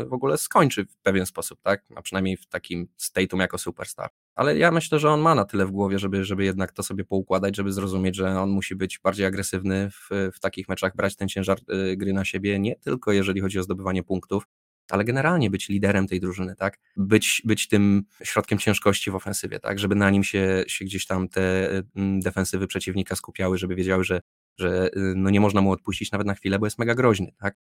[0.08, 1.84] w ogóle skończy w pewien sposób, tak?
[1.96, 4.10] A przynajmniej w takim z Tatum jako superstar.
[4.34, 7.04] Ale ja myślę, że on ma na tyle w głowie, żeby, żeby jednak to sobie
[7.04, 11.28] poukładać, żeby zrozumieć, że on musi być bardziej agresywny w, w takich meczach, brać ten
[11.28, 11.58] ciężar
[11.92, 14.44] y, gry na siebie, nie tylko jeżeli chodzi o zdobywanie punktów,
[14.90, 16.78] ale generalnie być liderem tej drużyny, tak?
[16.96, 19.78] Być, być tym środkiem ciężkości w ofensywie, tak?
[19.78, 24.20] Żeby na nim się, się gdzieś tam te mm, defensywy przeciwnika skupiały, żeby wiedziały, że,
[24.58, 27.56] że y, no nie można mu odpuścić nawet na chwilę, bo jest mega groźny, tak?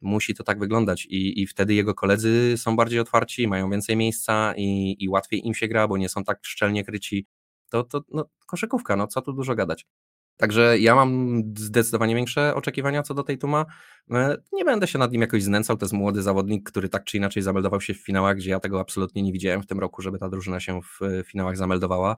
[0.00, 4.54] Musi to tak wyglądać i, i wtedy jego koledzy są bardziej otwarci, mają więcej miejsca
[4.56, 7.26] i, i łatwiej im się gra, bo nie są tak szczelnie kryci.
[7.70, 9.86] To, to no, koszykówka, no co tu dużo gadać.
[10.36, 13.66] Także ja mam zdecydowanie większe oczekiwania co do tej Tuma.
[14.10, 15.76] E, nie będę się nad nim jakoś znęcał.
[15.76, 18.80] To jest młody zawodnik, który tak czy inaczej zameldował się w finałach, gdzie ja tego
[18.80, 22.16] absolutnie nie widziałem w tym roku, żeby ta drużyna się w finałach zameldowała.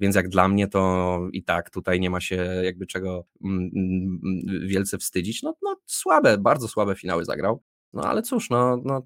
[0.00, 4.68] Więc jak dla mnie to i tak tutaj nie ma się jakby czego mm, mm,
[4.68, 5.42] wielce wstydzić.
[5.42, 7.62] No, no słabe, bardzo słabe finały zagrał.
[7.92, 9.02] No ale cóż, no, no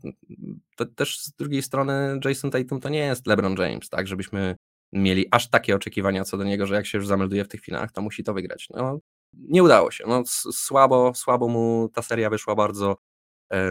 [0.97, 4.57] też z drugiej strony Jason Tatum to nie jest LeBron James, tak, żebyśmy
[4.95, 7.93] mieli aż takie oczekiwania co do niego, że jak się już zamelduje w tych finałach,
[7.93, 8.69] to musi to wygrać.
[8.71, 8.99] No,
[9.33, 10.05] nie udało się.
[10.09, 12.97] No, słabo, słabo mu ta seria wyszła bardzo.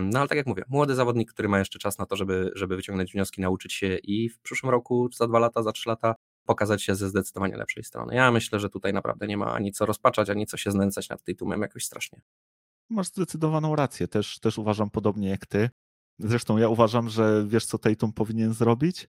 [0.01, 2.75] No ale tak jak mówię, młody zawodnik, który ma jeszcze czas na to, żeby, żeby
[2.75, 6.83] wyciągnąć wnioski, nauczyć się i w przyszłym roku, za dwa lata, za trzy lata pokazać
[6.83, 8.15] się ze zdecydowanie lepszej strony.
[8.15, 11.23] Ja myślę, że tutaj naprawdę nie ma ani co rozpaczać, ani co się znęcać nad
[11.23, 12.21] tytułem jakoś strasznie.
[12.89, 15.69] Masz zdecydowaną rację, też, też uważam podobnie jak ty.
[16.19, 19.07] Zresztą ja uważam, że wiesz co Tatum powinien zrobić?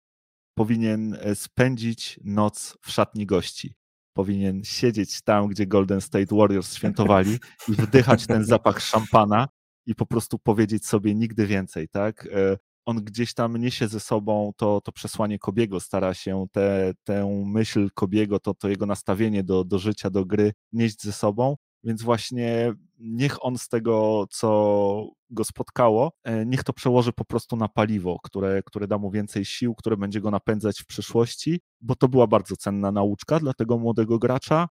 [0.58, 3.74] Powinien e, spędzić noc w szatni gości.
[4.14, 7.38] Powinien siedzieć tam, gdzie Golden State Warriors świętowali
[7.70, 9.48] i wdychać ten zapach szampana
[9.86, 12.28] i po prostu powiedzieć sobie nigdy więcej, tak?
[12.32, 17.44] E, on gdzieś tam niesie ze sobą to, to przesłanie Kobiego, stara się tę te,
[17.46, 22.02] myśl Kobiego, to, to jego nastawienie do, do życia, do gry nieść ze sobą więc
[22.02, 27.68] właśnie niech on z tego, co go spotkało, e, niech to przełoży po prostu na
[27.68, 32.08] paliwo, które, które da mu więcej sił, które będzie go napędzać w przyszłości, bo to
[32.08, 34.68] była bardzo cenna nauczka dla tego młodego gracza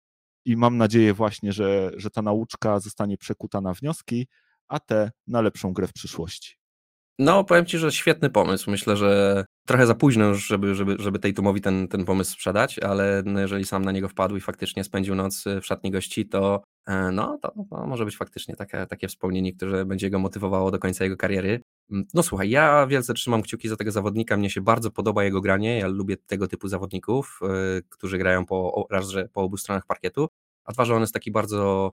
[0.45, 4.27] i mam nadzieję właśnie, że, że ta nauczka zostanie przekuta na wnioski,
[4.67, 6.60] a te na lepszą grę w przyszłości.
[7.21, 8.71] No, powiem Ci, że świetny pomysł.
[8.71, 12.79] Myślę, że trochę za późno już, żeby, żeby, żeby tej Tumowi ten, ten pomysł sprzedać,
[12.79, 16.63] ale no, jeżeli sam na niego wpadł i faktycznie spędził noc w szatni gości, to
[16.87, 20.79] e, no, to, to może być faktycznie takie, takie wspomnienie, które będzie go motywowało do
[20.79, 21.61] końca jego kariery.
[21.91, 25.41] Mm, no słuchaj, ja wielce trzymam kciuki za tego zawodnika, mnie się bardzo podoba jego
[25.41, 29.85] granie, ja lubię tego typu zawodników, yy, którzy grają po, raz, że po obu stronach
[29.85, 30.27] parkietu,
[30.65, 31.91] a dwa, że on jest taki bardzo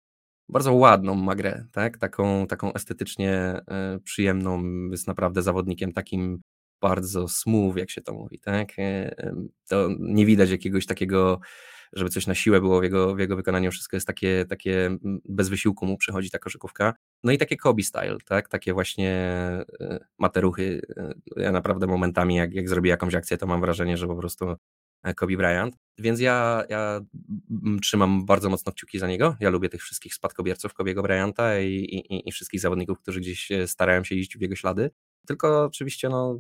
[0.50, 1.98] bardzo ładną ma grę, tak?
[1.98, 6.42] Taką, taką estetycznie e, przyjemną, jest naprawdę zawodnikiem takim
[6.82, 8.80] bardzo smooth, jak się to mówi, tak?
[8.80, 9.16] E,
[9.68, 11.40] to nie widać jakiegoś takiego,
[11.94, 15.50] żeby coś na siłę było w jego, w jego wykonaniu, wszystko jest takie, takie bez
[15.50, 16.94] wysiłku mu przychodzi ta koszykówka.
[17.24, 18.50] No i takie Kobe style, tak?
[18.50, 19.12] Takie właśnie
[19.82, 20.82] e, materuchy.
[21.38, 24.56] Ja naprawdę momentami, jak, jak zrobię jakąś akcję, to mam wrażenie, że po prostu
[25.14, 25.76] Kobe Bryant.
[25.98, 27.02] Więc ja, ja
[27.82, 29.36] trzymam bardzo mocno kciuki za niego.
[29.40, 33.68] Ja lubię tych wszystkich spadkobierców Kobiego Bryanta i, i, i wszystkich zawodników, którzy gdzieś e,
[33.68, 34.92] starają się iść w jego ślady.
[35.28, 36.40] Tylko oczywiście no,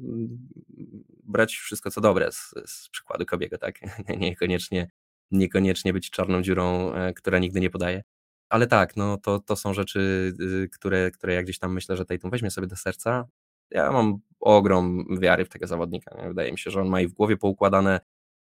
[1.23, 3.80] brać wszystko co dobre z, z przykładu Kobiego, tak?
[4.19, 4.91] Niekoniecznie,
[5.32, 8.04] niekoniecznie być czarną dziurą, e, która nigdy nie podaje.
[8.49, 12.06] Ale tak, no to, to są rzeczy, y, które, które ja gdzieś tam myślę, że
[12.06, 13.28] Tatum weźmie sobie do serca.
[13.71, 16.28] Ja mam ogrom wiary w tego zawodnika.
[16.28, 17.99] Wydaje mi się, że on ma i w głowie poukładane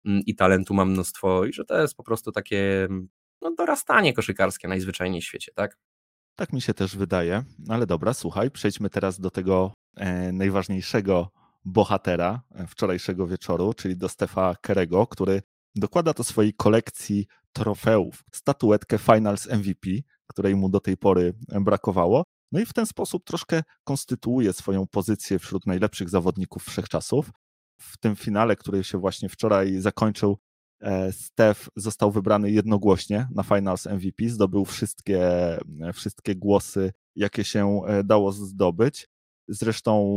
[0.06, 3.10] i talentu ma mnóstwo i że to jest po prostu takie mm,
[3.42, 5.78] no, dorastanie koszykarskie najzwyczajniej w świecie, tak?
[6.36, 7.44] Tak mi się też wydaje.
[7.70, 11.32] Ale dobra, słuchaj, przejdźmy teraz do tego e, najważniejszego
[11.66, 15.42] bohatera e, wczorajszego wieczoru, czyli do Stefa Kerego, który
[15.76, 19.90] dokłada do swojej kolekcji trofeów statuetkę Finals MVP,
[20.28, 22.24] której mu do tej pory brakowało.
[22.52, 27.32] No i w ten sposób troszkę konstytuuje swoją pozycję wśród najlepszych zawodników wszechczasów
[27.80, 30.38] w tym finale, który się właśnie wczoraj zakończył,
[30.82, 35.22] e, Steph został wybrany jednogłośnie na Finals MVP, zdobył wszystkie,
[35.82, 39.08] e, wszystkie głosy, jakie się e, dało zdobyć.
[39.52, 40.10] Zresztą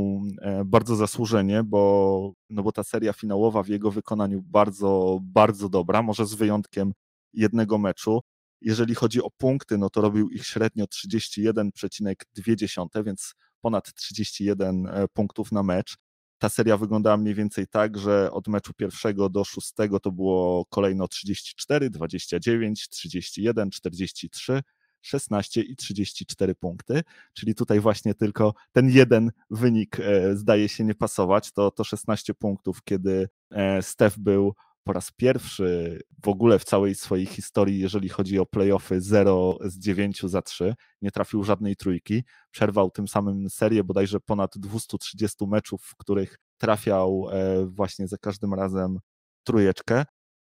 [0.65, 6.27] bardzo zasłużenie, bo, no bo ta seria finałowa w jego wykonaniu bardzo, bardzo dobra, może
[6.27, 6.93] z wyjątkiem
[7.33, 8.21] jednego meczu.
[8.61, 15.63] Jeżeli chodzi o punkty, no to robił ich średnio 31,2, więc ponad 31 punktów na
[15.63, 15.97] mecz
[16.43, 21.09] ta seria wyglądała mniej więcej tak, że od meczu pierwszego do szóstego to było kolejno
[21.09, 24.63] 34, 29, 31, 43,
[25.03, 27.03] 16 i 34 punkty,
[27.35, 32.35] czyli tutaj właśnie tylko ten jeden wynik e, zdaje się nie pasować, to, to 16
[32.35, 38.09] punktów, kiedy e, Steph był po raz pierwszy w ogóle w całej swojej historii, jeżeli
[38.09, 43.51] chodzi o playoffy, 0 z 9 za 3, nie trafił żadnej trójki, przerwał tym samym
[43.51, 48.99] serię bodajże ponad 230 meczów, w których trafiał e, właśnie za każdym razem
[49.45, 50.05] trójeczkę.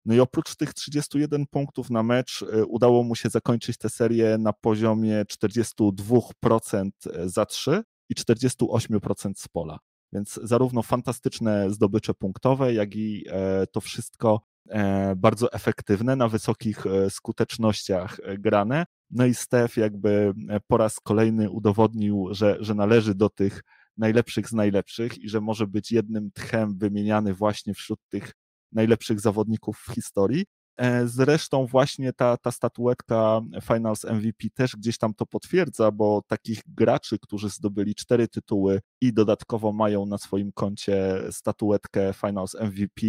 [0.06, 4.38] No i oprócz tych 31 punktów na mecz e, udało mu się zakończyć tę serię
[4.38, 6.90] na poziomie 42%
[7.26, 9.80] za 3 i 48% z pola.
[10.14, 16.86] Więc zarówno fantastyczne zdobycze punktowe, jak i e, to wszystko e, bardzo efektywne, na wysokich
[16.86, 18.86] e, skutecznościach grane.
[19.12, 20.34] No i Steph jakby
[20.68, 23.62] po raz kolejny udowodnił, że, że należy do tych
[23.98, 28.32] najlepszych z najlepszych i że może być jednym tchem wymieniany właśnie wśród tych
[28.72, 30.46] najlepszych zawodników w historii.
[30.78, 36.62] E, zresztą właśnie ta, ta statuetka Finals MVP też gdzieś tam to potwierdza, bo takich
[36.68, 43.02] graczy, którzy zdobyli cztery tytuły i dodatkowo mają na swoim koncie statuetkę Finals MVP,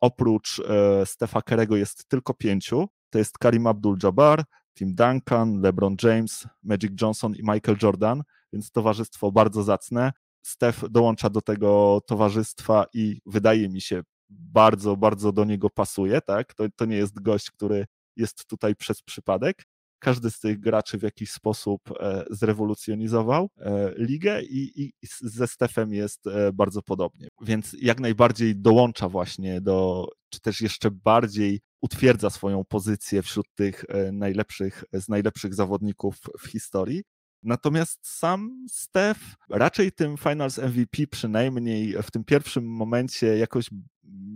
[0.00, 2.88] oprócz e, Stefa Kerego jest tylko pięciu.
[3.10, 4.42] To jest Karim Abdul-Jabbar,
[4.78, 10.12] Tim Duncan, LeBron James, Magic Johnson i Michael Jordan, więc towarzystwo bardzo zacne.
[10.42, 14.02] Steph dołącza do tego towarzystwa i wydaje mi się,
[14.38, 16.54] bardzo, bardzo do niego pasuje, tak?
[16.54, 19.64] To, to nie jest gość, który jest tutaj przez przypadek.
[19.98, 25.94] Każdy z tych graczy w jakiś sposób e, zrewolucjonizował e, ligę i, i ze Stefem
[25.94, 27.28] jest e, bardzo podobnie.
[27.40, 33.84] Więc jak najbardziej dołącza właśnie do, czy też jeszcze bardziej utwierdza swoją pozycję wśród tych
[34.12, 37.02] najlepszych, z najlepszych zawodników w historii.
[37.42, 43.70] Natomiast sam Steph raczej tym Finals MVP przynajmniej w tym pierwszym momencie jakoś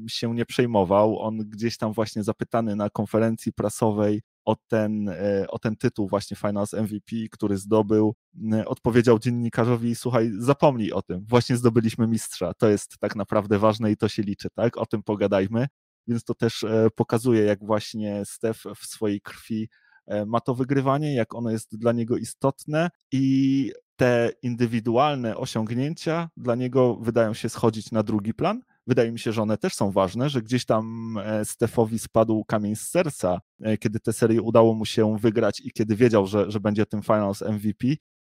[0.09, 1.19] się nie przejmował.
[1.19, 6.37] On gdzieś tam właśnie zapytany na konferencji prasowej o ten, e, o ten tytuł właśnie
[6.37, 8.15] Finals MVP, który zdobył,
[8.67, 13.97] odpowiedział dziennikarzowi, słuchaj, zapomnij o tym, właśnie zdobyliśmy mistrza, to jest tak naprawdę ważne i
[13.97, 15.67] to się liczy, tak, o tym pogadajmy,
[16.07, 19.69] więc to też e, pokazuje, jak właśnie Steph w swojej krwi
[20.27, 26.97] ma to wygrywanie, jak ono jest dla niego istotne i te indywidualne osiągnięcia dla niego
[26.97, 28.63] wydają się schodzić na drugi plan.
[28.87, 32.77] Wydaje mi się, że one też są ważne, że gdzieś tam e, Stefowi spadł kamień
[32.77, 36.61] z serca, e, kiedy tę serię udało mu się wygrać i kiedy wiedział, że, że
[36.61, 37.87] będzie tym Finals MVP.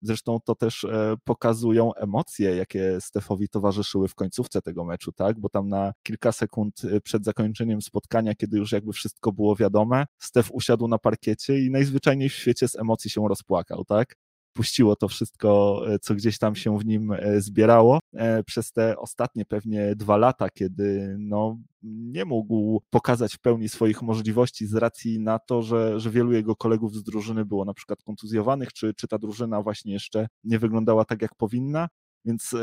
[0.05, 5.40] Zresztą to też e, pokazują emocje, jakie Stefowi towarzyszyły w końcówce tego meczu, tak?
[5.40, 10.51] Bo tam na kilka sekund przed zakończeniem spotkania, kiedy już jakby wszystko było wiadome, Stef
[10.53, 14.17] usiadł na parkiecie i najzwyczajniej w świecie z emocji się rozpłakał, tak?
[14.55, 18.97] Puściło to wszystko, e, co gdzieś tam się w nim e, zbierało e, przez te
[18.99, 25.21] ostatnie pewnie dwa lata, kiedy no, nie mógł pokazać w pełni swoich możliwości z racji
[25.21, 29.09] na to, że, że wielu jego kolegów z drużyny było na przykład kontuzjowanych, czy, czy
[29.09, 31.88] ta drużyna właśnie jeszcze nie wyglądała tak, jak powinna.
[32.27, 32.55] Więc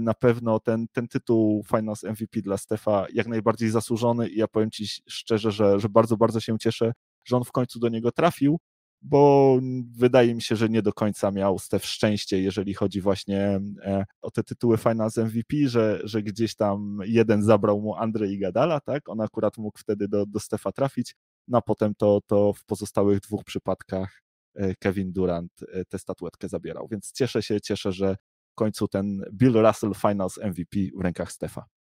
[0.00, 4.70] na pewno ten, ten tytuł Finals MVP dla Stefa jak najbardziej zasłużony i ja powiem
[4.70, 6.92] Ci szczerze, że, że bardzo, bardzo się cieszę,
[7.24, 8.58] że on w końcu do niego trafił,
[9.02, 9.58] bo
[9.96, 14.30] wydaje mi się, że nie do końca miał Stef szczęście, jeżeli chodzi właśnie e, o
[14.30, 19.08] te tytuły Finals MVP, że, że gdzieś tam jeden zabrał mu Andrzej Gadala, tak?
[19.08, 21.14] On akurat mógł wtedy do, do Stefa trafić,
[21.48, 24.22] no a potem to, to w pozostałych dwóch przypadkach
[24.54, 26.88] e, Kevin Durant e, tę statuetkę zabierał.
[26.90, 28.16] Więc cieszę się, cieszę, że
[28.52, 31.77] w końcu ten Bill Russell Finals MVP w rękach Stefa.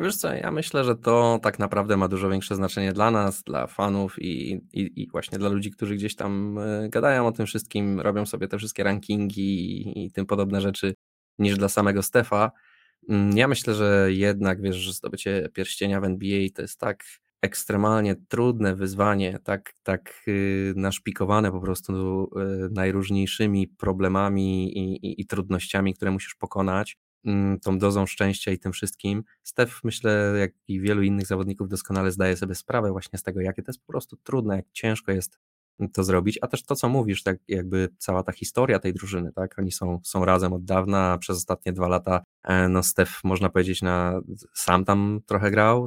[0.00, 3.66] Wiesz co, ja myślę, że to tak naprawdę ma dużo większe znaczenie dla nas, dla
[3.66, 8.00] fanów i, i, i właśnie dla ludzi, którzy gdzieś tam e, gadają o tym wszystkim,
[8.00, 10.94] robią sobie te wszystkie rankingi i, i tym podobne rzeczy,
[11.38, 12.50] niż dla samego Stefa.
[13.08, 17.04] Mm, ja myślę, że jednak, wiesz, że zdobycie pierścienia w NBA to jest tak
[17.42, 25.26] ekstremalnie trudne wyzwanie, tak, tak y, naszpikowane po prostu y, najróżniejszymi problemami i, i, i
[25.26, 26.96] trudnościami, które musisz pokonać,
[27.62, 29.24] tą dozą szczęścia i tym wszystkim.
[29.42, 33.62] Stef, myślę, jak i wielu innych zawodników doskonale zdaje sobie sprawę właśnie z tego, jakie
[33.62, 35.38] to jest po prostu trudne, jak ciężko jest
[35.88, 39.58] to zrobić, a też to, co mówisz, tak jakby cała ta historia tej drużyny, tak,
[39.58, 43.82] oni są, są razem od dawna, przez ostatnie dwa lata, e, no Stef, można powiedzieć,
[43.82, 44.20] na,
[44.54, 45.86] sam tam trochę grał,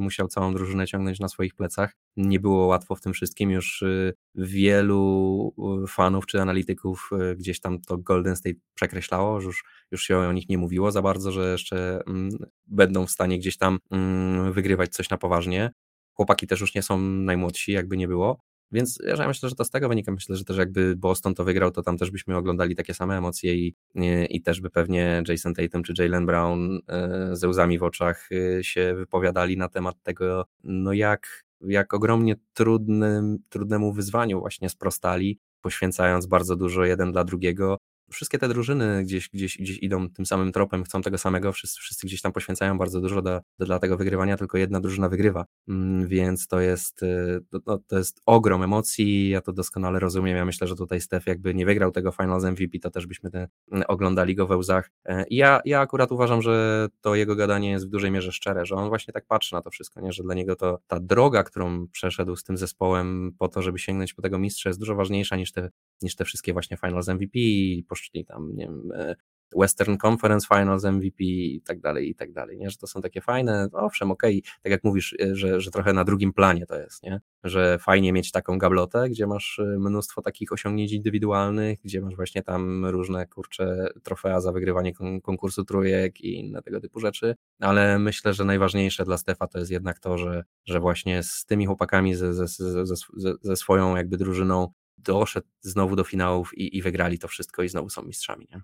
[0.00, 4.14] musiał całą drużynę ciągnąć na swoich plecach, nie było łatwo w tym wszystkim, już y,
[4.34, 5.54] wielu
[5.88, 10.32] fanów czy analityków y, gdzieś tam to Golden State przekreślało, że już, już się o
[10.32, 12.30] nich nie mówiło za bardzo, że jeszcze mm,
[12.66, 15.70] będą w stanie gdzieś tam mm, wygrywać coś na poważnie,
[16.12, 18.40] chłopaki też już nie są najmłodsi, jakby nie było,
[18.72, 20.12] więc ja myślę, że to z tego wynika.
[20.12, 23.54] Myślę, że też jakby Boston to wygrał, to tam też byśmy oglądali takie same emocje
[23.54, 23.74] i,
[24.30, 28.64] i też by pewnie Jason Tatum czy Jalen Brown e, ze łzami w oczach e,
[28.64, 36.26] się wypowiadali na temat tego, no jak, jak ogromnie trudnym, trudnemu wyzwaniu właśnie sprostali, poświęcając
[36.26, 37.78] bardzo dużo jeden dla drugiego
[38.14, 42.06] wszystkie te drużyny gdzieś, gdzieś, gdzieś idą tym samym tropem, chcą tego samego, wszyscy, wszyscy
[42.06, 46.08] gdzieś tam poświęcają bardzo dużo do, do, dla tego wygrywania, tylko jedna drużyna wygrywa, mm,
[46.08, 47.40] więc to jest, y,
[47.88, 51.66] to, jest ogrom emocji, ja to doskonale rozumiem, ja myślę, że tutaj Steph jakby nie
[51.66, 54.90] wygrał tego Finals MVP, to też byśmy te, mm, oglądali go we łzach.
[55.04, 58.74] E, ja, ja akurat uważam, że to jego gadanie jest w dużej mierze szczere, że
[58.74, 60.12] on właśnie tak patrzy na to wszystko, nie?
[60.12, 64.14] że dla niego to ta droga, którą przeszedł z tym zespołem po to, żeby sięgnąć
[64.14, 65.70] po tego mistrza jest dużo ważniejsza niż te,
[66.02, 69.14] niż te wszystkie właśnie Finals MVP i poszli tam, nie wiem, e,
[69.56, 72.70] Western Conference Finals MVP i tak dalej, i tak dalej, nie?
[72.70, 75.92] że to są takie fajne, owszem, okej, okay, tak jak mówisz, e, że, że trochę
[75.92, 77.20] na drugim planie to jest, nie?
[77.44, 82.42] że fajnie mieć taką gablotę, gdzie masz e, mnóstwo takich osiągnięć indywidualnych, gdzie masz właśnie
[82.42, 88.34] tam różne, kurcze, trofea za wygrywanie konkursu trójek i inne tego typu rzeczy, ale myślę,
[88.34, 92.34] że najważniejsze dla Stefa to jest jednak to, że, że właśnie z tymi chłopakami, ze,
[92.34, 92.46] ze,
[92.84, 97.68] ze, ze swoją jakby drużyną doszedł znowu do finałów i, i wygrali to wszystko i
[97.68, 98.60] znowu są mistrzami, nie?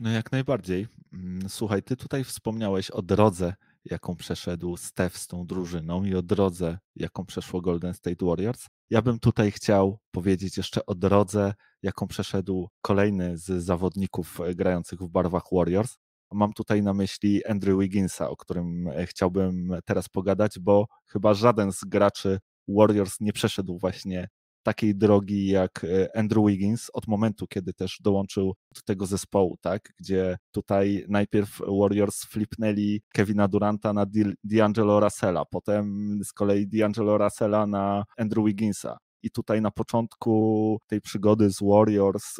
[0.00, 0.86] No jak najbardziej.
[1.12, 6.22] Mm, słuchaj, ty tutaj wspomniałeś o drodze, jaką przeszedł Steph z tą drużyną i o
[6.22, 8.66] drodze, jaką przeszło Golden State Warriors.
[8.90, 14.98] Ja bym tutaj chciał powiedzieć jeszcze o drodze, jaką przeszedł kolejny z zawodników e, grających
[15.00, 15.96] w barwach Warriors.
[16.32, 21.72] Mam tutaj na myśli Andrew Wigginsa, o którym e, chciałbym teraz pogadać, bo chyba żaden
[21.72, 22.38] z graczy
[22.68, 24.28] Warriors nie przeszedł właśnie
[24.68, 29.92] takiej drogi jak e, Andrew Wiggins od momentu, kiedy też dołączył do tego zespołu, tak?
[30.00, 34.06] Gdzie tutaj najpierw Warriors flipnęli Kevina Duranta na
[34.46, 38.98] D'Angelo Russella, potem z kolei D'Angelo Russella na Andrew Wigginsa.
[39.22, 42.36] I tutaj na początku tej przygody z Warriors,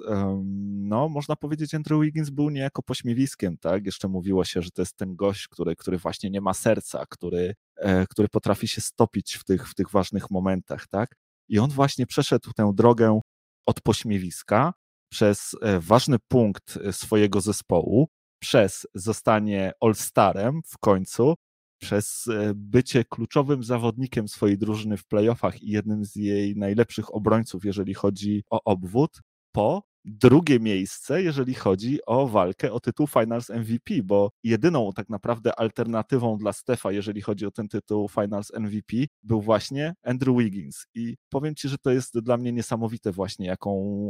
[0.90, 3.86] no można powiedzieć, Andrew Wiggins był niejako pośmiewiskiem, tak?
[3.86, 7.54] Jeszcze mówiło się, że to jest ten gość, który, który właśnie nie ma serca, który,
[7.76, 11.14] e, który potrafi się stopić w tych, w tych ważnych momentach, tak?
[11.48, 13.20] I on właśnie przeszedł tę drogę
[13.66, 14.72] od pośmiewiska
[15.12, 18.08] przez e, ważny punkt e, swojego zespołu,
[18.42, 21.34] przez zostanie All-Starem w końcu,
[21.80, 27.64] przez e, bycie kluczowym zawodnikiem swojej drużyny w playoffach i jednym z jej najlepszych obrońców,
[27.64, 29.20] jeżeli chodzi o obwód,
[29.52, 35.58] po drugie miejsce, jeżeli chodzi o walkę o tytuł Finals MVP, bo jedyną tak naprawdę
[35.60, 40.86] alternatywą dla Stefa, jeżeli chodzi o ten tytuł Finals MVP, był właśnie Andrew Wiggins.
[40.94, 44.08] I powiem Ci, że to jest dla mnie niesamowite właśnie, jaką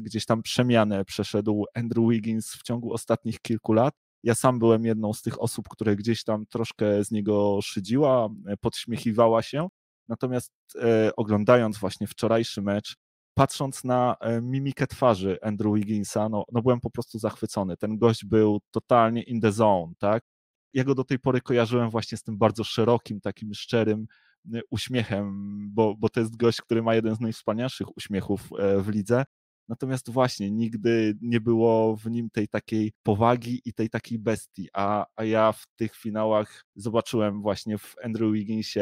[0.00, 3.94] gdzieś tam przemianę przeszedł Andrew Wiggins w ciągu ostatnich kilku lat.
[4.22, 8.28] Ja sam byłem jedną z tych osób, które gdzieś tam troszkę z niego szydziła,
[8.60, 9.68] podśmiechiwała się.
[10.08, 10.52] Natomiast
[10.82, 12.96] e, oglądając właśnie wczorajszy mecz,
[13.40, 17.76] patrząc na e, mimikę twarzy Andrew Wigginsa, no, no byłem po prostu zachwycony.
[17.76, 20.24] Ten gość był totalnie in the zone, tak?
[20.74, 24.06] Ja go do tej pory kojarzyłem właśnie z tym bardzo szerokim, takim szczerym
[24.54, 28.88] e, uśmiechem, bo, bo to jest gość, który ma jeden z najwspanialszych uśmiechów e, w
[28.88, 29.24] lidze.
[29.68, 35.06] Natomiast właśnie nigdy nie było w nim tej takiej powagi i tej takiej bestii, a,
[35.16, 38.80] a ja w tych finałach zobaczyłem właśnie w Andrew Wigginsie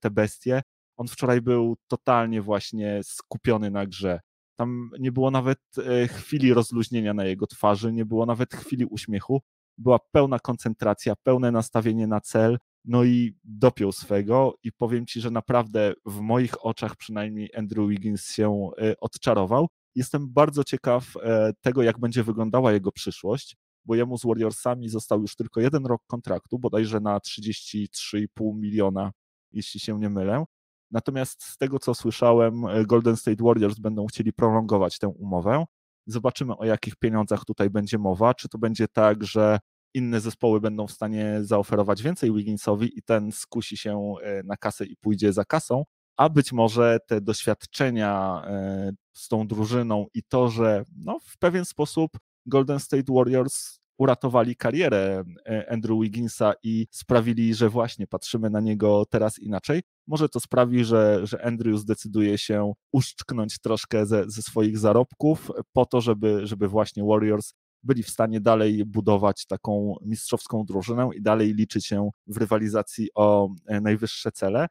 [0.00, 0.62] te bestie
[0.96, 4.20] on wczoraj był totalnie właśnie skupiony na grze.
[4.58, 9.42] Tam nie było nawet e, chwili rozluźnienia na jego twarzy, nie było nawet chwili uśmiechu.
[9.78, 15.30] Była pełna koncentracja, pełne nastawienie na cel, no i dopiął swego i powiem Ci, że
[15.30, 19.68] naprawdę w moich oczach przynajmniej Andrew Wiggins się e, odczarował.
[19.94, 25.20] Jestem bardzo ciekaw e, tego, jak będzie wyglądała jego przyszłość, bo jemu z Warriorsami został
[25.20, 29.12] już tylko jeden rok kontraktu, bodajże na 33,5 miliona,
[29.52, 30.44] jeśli się nie mylę.
[30.90, 35.64] Natomiast z tego, co słyszałem, e, Golden State Warriors będą chcieli prolongować tę umowę.
[36.06, 38.34] Zobaczymy, o jakich pieniądzach tutaj będzie mowa.
[38.34, 39.58] Czy to będzie tak, że
[39.94, 44.86] inne zespoły będą w stanie zaoferować więcej Wigginsowi i ten skusi się e, na kasę
[44.86, 45.84] i pójdzie za kasą,
[46.16, 51.64] a być może te doświadczenia e, z tą drużyną i to, że no, w pewien
[51.64, 52.10] sposób
[52.46, 55.24] Golden State Warriors uratowali karierę
[55.68, 59.82] Andrew Wigginsa i sprawili, że właśnie patrzymy na niego teraz inaczej.
[60.06, 65.86] Może to sprawi, że, że Andrew zdecyduje się uszczknąć troszkę ze, ze swoich zarobków po
[65.86, 67.52] to, żeby, żeby właśnie Warriors
[67.82, 73.48] byli w stanie dalej budować taką mistrzowską drużynę i dalej liczyć się w rywalizacji o
[73.66, 74.66] e, najwyższe cele.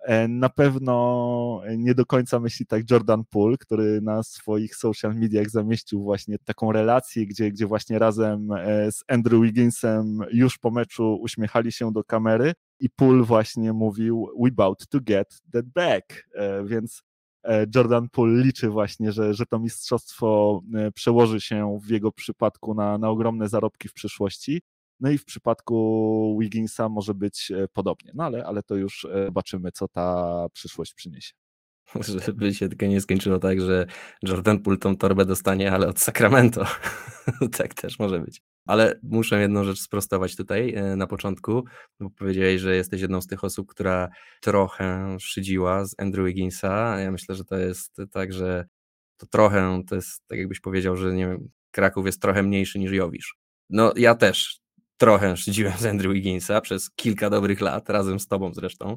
[0.00, 5.50] E, na pewno nie do końca myśli tak Jordan Poole, który na swoich social mediach
[5.50, 11.18] zamieścił właśnie taką relację, gdzie, gdzie właśnie razem e, z Andrew Wigginsem już po meczu
[11.20, 16.64] uśmiechali się do kamery i Poole właśnie mówił we about to get that back, e,
[16.64, 17.02] więc
[17.74, 20.60] Jordan Poole liczy właśnie, że, że to mistrzostwo
[20.94, 24.62] przełoży się w jego przypadku na, na ogromne zarobki w przyszłości.
[25.00, 29.24] No i w przypadku Wigginsa może być e, podobnie, no ale, ale to już e,
[29.24, 31.34] zobaczymy, co ta przyszłość przyniesie.
[32.26, 33.86] Żeby się tylko nie skończyło tak, że
[34.22, 36.66] Jordan Poole tą torbę dostanie, ale od Sacramento.
[37.58, 38.42] tak też może być.
[38.68, 41.64] Ale muszę jedną rzecz sprostować tutaj e, na początku,
[42.00, 44.08] bo powiedziałeś, że jesteś jedną z tych osób, która
[44.40, 47.00] trochę szydziła z Andrew Wigginsa.
[47.00, 48.66] Ja myślę, że to jest tak, że
[49.16, 52.92] to trochę, to jest tak jakbyś powiedział, że nie wiem, Kraków jest trochę mniejszy niż
[52.92, 53.34] Jowisz.
[53.70, 54.60] No ja też
[54.96, 58.96] trochę szydziłem z Andrew Wigginsa przez kilka dobrych lat, razem z tobą zresztą.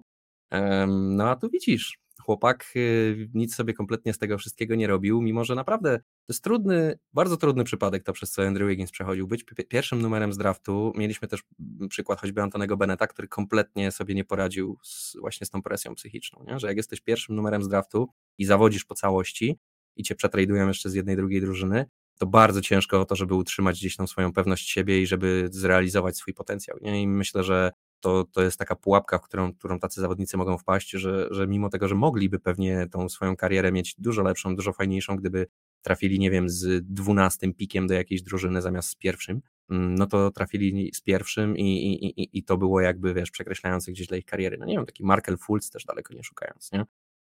[0.88, 5.46] No a tu widzisz, chłopak y, nic sobie kompletnie z tego wszystkiego nie robił, mimo
[5.46, 9.28] że naprawdę to jest trudny, bardzo trudny przypadek to, przez co Andrew Wiggins przechodził.
[9.28, 11.44] Być pierwszym numerem z draftu, mieliśmy też
[11.90, 16.44] przykład choćby Antonego Beneta, który kompletnie sobie nie poradził z, właśnie z tą presją psychiczną,
[16.48, 16.60] nie?
[16.60, 19.60] że jak jesteś pierwszym numerem z draftu i zawodzisz po całości
[19.96, 21.86] i cię przetradują jeszcze z jednej, drugiej drużyny,
[22.20, 26.18] to bardzo ciężko o to, żeby utrzymać gdzieś tą swoją pewność siebie i żeby zrealizować
[26.18, 26.78] swój potencjał.
[26.82, 27.02] Nie?
[27.02, 30.90] I myślę, że to, to jest taka pułapka, w którą, którą tacy zawodnicy mogą wpaść,
[30.90, 35.16] że, że mimo tego, że mogliby pewnie tą swoją karierę mieć dużo lepszą, dużo fajniejszą,
[35.16, 35.48] gdyby
[35.82, 40.32] trafili, nie wiem, z dwunastym pikiem do jakiejś drużyny zamiast z pierwszym, mm, no to
[40.32, 44.26] trafili z pierwszym i, i, i, i to było jakby, wiesz, przekreślające gdzieś dla ich
[44.26, 44.58] kariery.
[44.58, 46.86] No nie wiem, taki Markel Fultz też daleko nie szukając, nie?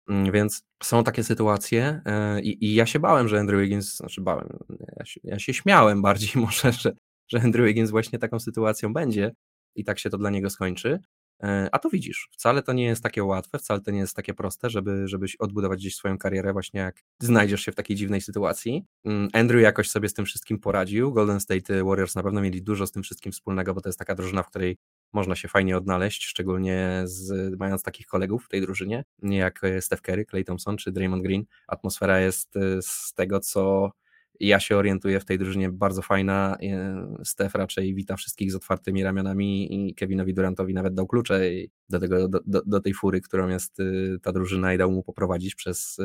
[0.09, 4.21] Mm, więc są takie sytuacje e, i, i, ja się bałem, że Andrew Wiggins, znaczy
[4.21, 4.49] bałem,
[4.97, 6.93] ja się, ja się śmiałem bardziej może, że,
[7.27, 9.31] że Andrew Wiggins właśnie taką sytuacją będzie
[9.75, 10.99] i tak się to dla niego skończy.
[11.43, 14.33] E, a to widzisz, wcale to nie jest takie łatwe, wcale to nie jest takie
[14.33, 18.85] proste, żeby, żebyś odbudować gdzieś swoją karierę, właśnie jak znajdziesz się w takiej dziwnej sytuacji.
[19.05, 21.13] Mm, Andrew jakoś sobie z tym wszystkim poradził.
[21.13, 24.15] Golden State Warriors na pewno mieli dużo z tym wszystkim wspólnego, bo to jest taka
[24.15, 24.77] drużyna, w której
[25.13, 30.01] można się fajnie odnaleźć, szczególnie z, mając takich kolegów w tej drużynie, jak e, Steph
[30.01, 31.45] Curry, Clay Thompson czy Draymond Green.
[31.67, 33.91] Atmosfera jest e, z tego, co
[34.39, 36.57] ja się orientuję w tej drużynie bardzo fajna.
[36.61, 41.41] E, Steph raczej wita wszystkich z otwartymi ramionami i Kevinowi Durantowi nawet dał klucze
[41.89, 43.77] do, tego, do, do, do tej fury, którą jest
[44.21, 45.97] ta drużyna i dał mu poprowadzić przez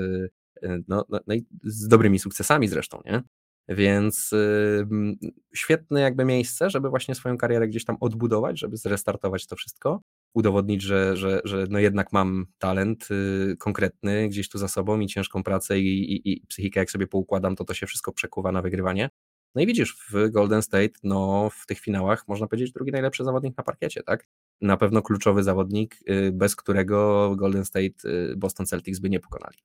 [0.89, 3.23] no, no, no i z dobrymi sukcesami zresztą, nie?
[3.69, 4.31] Więc
[5.55, 10.01] świetne jakby miejsce, żeby właśnie swoją karierę gdzieś tam odbudować, żeby zrestartować to wszystko,
[10.39, 15.07] udowodnić, że, że, że no jednak mam talent yy, konkretny gdzieś tu za sobą i
[15.07, 18.63] ciężką pracę i, i, i psychikę jak sobie poukładam, to to się wszystko przekuwa na
[18.63, 19.11] wygrywanie.
[19.55, 23.57] No i widzisz, w Golden State, no w tych finałach można powiedzieć drugi najlepszy zawodnik
[23.57, 24.27] na parkiecie, tak?
[24.61, 29.59] Na pewno kluczowy zawodnik, y, bez którego Golden State y, Boston Celtics by nie pokonali.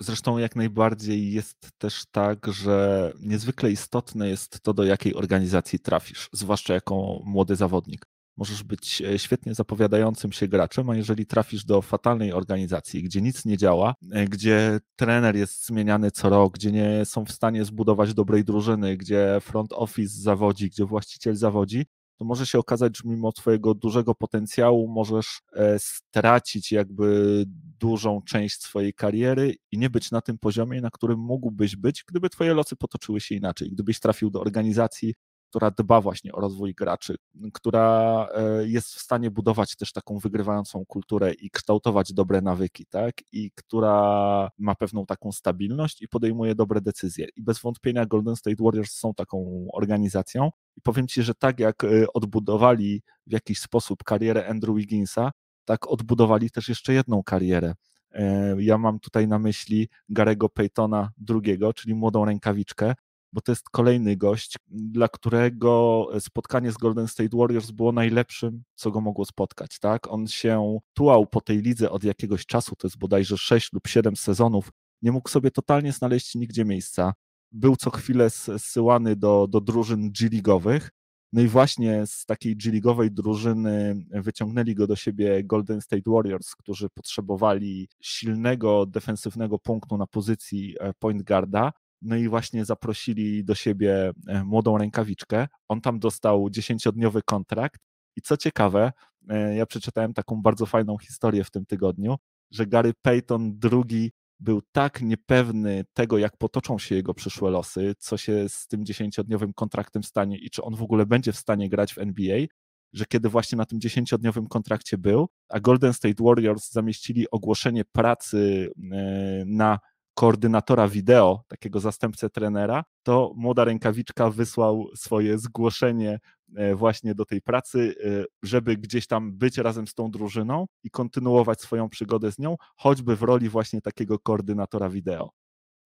[0.00, 6.28] Zresztą jak najbardziej jest też tak, że niezwykle istotne jest to, do jakiej organizacji trafisz,
[6.32, 8.06] zwłaszcza jako młody zawodnik.
[8.36, 13.44] Możesz być e, świetnie zapowiadającym się graczem, a jeżeli trafisz do fatalnej organizacji, gdzie nic
[13.44, 18.14] nie działa, e, gdzie trener jest zmieniany co rok, gdzie nie są w stanie zbudować
[18.14, 21.86] dobrej drużyny, gdzie front office zawodzi, gdzie właściciel zawodzi,
[22.22, 27.44] to może się okazać, że mimo Twojego dużego potencjału możesz e, stracić jakby
[27.80, 32.30] dużą część swojej kariery i nie być na tym poziomie, na którym mógłbyś być, gdyby
[32.30, 35.14] Twoje losy potoczyły się inaczej, gdybyś trafił do organizacji,
[35.52, 37.16] która dba właśnie o rozwój graczy,
[37.52, 43.14] która e, jest w stanie budować też taką wygrywającą kulturę i kształtować dobre nawyki, tak?
[43.32, 47.26] I która ma pewną taką stabilność i podejmuje dobre decyzje.
[47.36, 50.50] I bez wątpienia Golden State Warriors są taką organizacją.
[50.76, 55.30] I powiem Ci, że tak jak e, odbudowali w jakiś sposób karierę Andrew Wigginsa,
[55.64, 57.74] tak odbudowali też jeszcze jedną karierę.
[58.12, 62.94] E, ja mam tutaj na myśli Garego Paytona II, czyli młodą rękawiczkę,
[63.32, 68.90] bo to jest kolejny gość, dla którego spotkanie z Golden State Warriors było najlepszym, co
[68.90, 69.78] go mogło spotkać.
[69.78, 70.12] Tak?
[70.12, 74.16] On się tułał po tej lidze od jakiegoś czasu, to jest bodajże 6 lub 7
[74.16, 74.70] sezonów,
[75.02, 77.14] nie mógł sobie totalnie znaleźć nigdzie miejsca.
[77.52, 80.90] Był co chwilę zsyłany do, do drużyn G-ligowych,
[81.32, 86.88] no i właśnie z takiej G-ligowej drużyny wyciągnęli go do siebie Golden State Warriors, którzy
[86.90, 91.72] potrzebowali silnego defensywnego punktu na pozycji e, point guarda.
[92.02, 95.48] No i właśnie zaprosili do siebie e, młodą rękawiczkę.
[95.68, 97.80] On tam dostał dziesięciodniowy kontrakt.
[98.16, 98.92] I co ciekawe,
[99.28, 102.16] e, ja przeczytałem taką bardzo fajną historię w tym tygodniu,
[102.50, 108.16] że Gary Payton II był tak niepewny tego, jak potoczą się jego przyszłe losy, co
[108.16, 111.94] się z tym dziesięciodniowym kontraktem stanie i czy on w ogóle będzie w stanie grać
[111.94, 112.46] w NBA,
[112.92, 118.70] że kiedy właśnie na tym dziesięciodniowym kontrakcie był, a Golden State Warriors zamieścili ogłoszenie pracy
[118.92, 119.78] e, na
[120.14, 126.20] koordynatora wideo, takiego zastępcę trenera, to młoda rękawiczka wysłał swoje zgłoszenie
[126.56, 130.90] e, właśnie do tej pracy, e, żeby gdzieś tam być razem z tą drużyną i
[130.90, 135.30] kontynuować swoją przygodę z nią, choćby w roli właśnie takiego koordynatora wideo.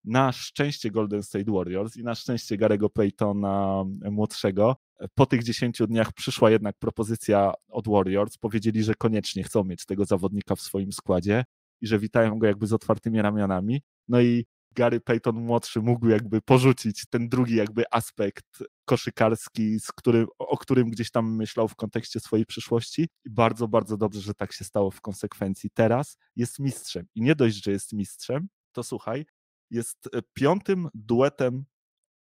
[0.04, 4.76] Na szczęście Golden State Warriors i na szczęście Garego Paytona młodszego,
[5.14, 8.38] po tych 10 dniach przyszła jednak propozycja od Warriors.
[8.38, 11.44] Powiedzieli, że koniecznie chcą mieć tego zawodnika w swoim składzie
[11.80, 13.82] i że witają go jakby z otwartymi ramionami.
[14.08, 14.46] No i
[14.76, 20.90] Gary Payton młodszy mógł jakby porzucić ten drugi jakby aspekt koszykarski, z którym, o którym
[20.90, 24.90] gdzieś tam myślał w kontekście swojej przyszłości i bardzo, bardzo dobrze, że tak się stało
[24.90, 25.70] w konsekwencji.
[25.74, 29.26] Teraz jest mistrzem i nie dość, że jest mistrzem, to słuchaj,
[29.70, 31.64] jest e, piątym duetem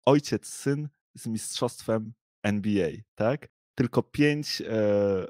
[0.05, 2.13] ojciec-syn z mistrzostwem
[2.43, 3.47] NBA, tak?
[3.75, 4.65] Tylko pięć e,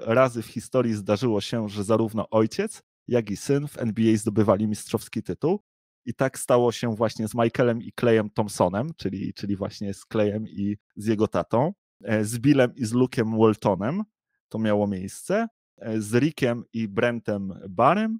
[0.00, 5.22] razy w historii zdarzyło się, że zarówno ojciec, jak i syn w NBA zdobywali mistrzowski
[5.22, 5.60] tytuł.
[6.04, 10.48] I tak stało się właśnie z Michaelem i Clayem Thompsonem, czyli, czyli właśnie z Clayem
[10.48, 11.72] i z jego tatą,
[12.04, 14.02] e, z Billem i z Luke'em Waltonem,
[14.48, 15.48] to miało miejsce,
[15.78, 18.18] e, z Rickiem i Brentem Barem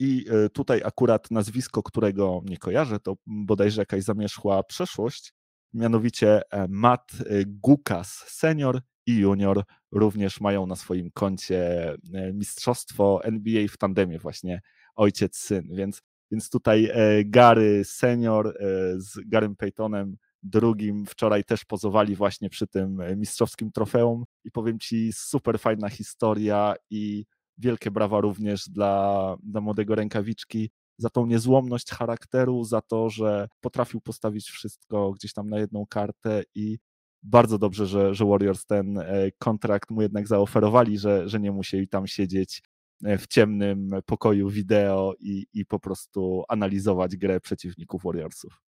[0.00, 5.34] i e, tutaj akurat nazwisko, którego nie kojarzę, to bodajże jakaś zamierzchła przeszłość,
[5.74, 7.12] mianowicie Matt
[7.46, 11.94] Gukas senior i junior również mają na swoim koncie
[12.34, 14.60] mistrzostwo NBA w tandemie właśnie
[14.96, 18.52] ojciec-syn, więc więc tutaj e, Gary senior e,
[18.96, 24.24] z Garym Paytonem drugim wczoraj też pozowali właśnie przy tym e, mistrzowskim trofeum.
[24.44, 27.24] I powiem Ci, super fajna historia i
[27.58, 34.00] wielkie brawa również dla, dla młodego rękawiczki za tą niezłomność charakteru, za to, że potrafił
[34.00, 36.78] postawić wszystko gdzieś tam na jedną kartę i
[37.22, 38.98] bardzo dobrze, że, że Warriors ten
[39.38, 42.62] kontrakt mu jednak zaoferowali, że, że nie musieli tam siedzieć
[43.02, 48.60] w ciemnym pokoju wideo i, i po prostu analizować grę przeciwników Warriorsów.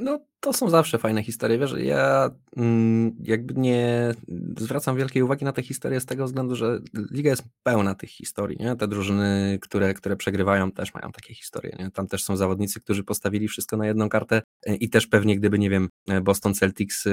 [0.00, 1.58] No, to są zawsze fajne historie.
[1.58, 4.14] Wiesz, ja mm, jakby nie
[4.58, 6.78] zwracam wielkiej uwagi na te historie z tego względu, że
[7.10, 8.56] liga jest pełna tych historii.
[8.60, 8.76] Nie?
[8.76, 11.76] Te drużyny, które, które przegrywają, też mają takie historie.
[11.78, 11.90] Nie?
[11.90, 15.58] Tam też są zawodnicy, którzy postawili wszystko na jedną kartę e, i też pewnie, gdyby,
[15.58, 17.04] nie wiem, e, Boston Celtics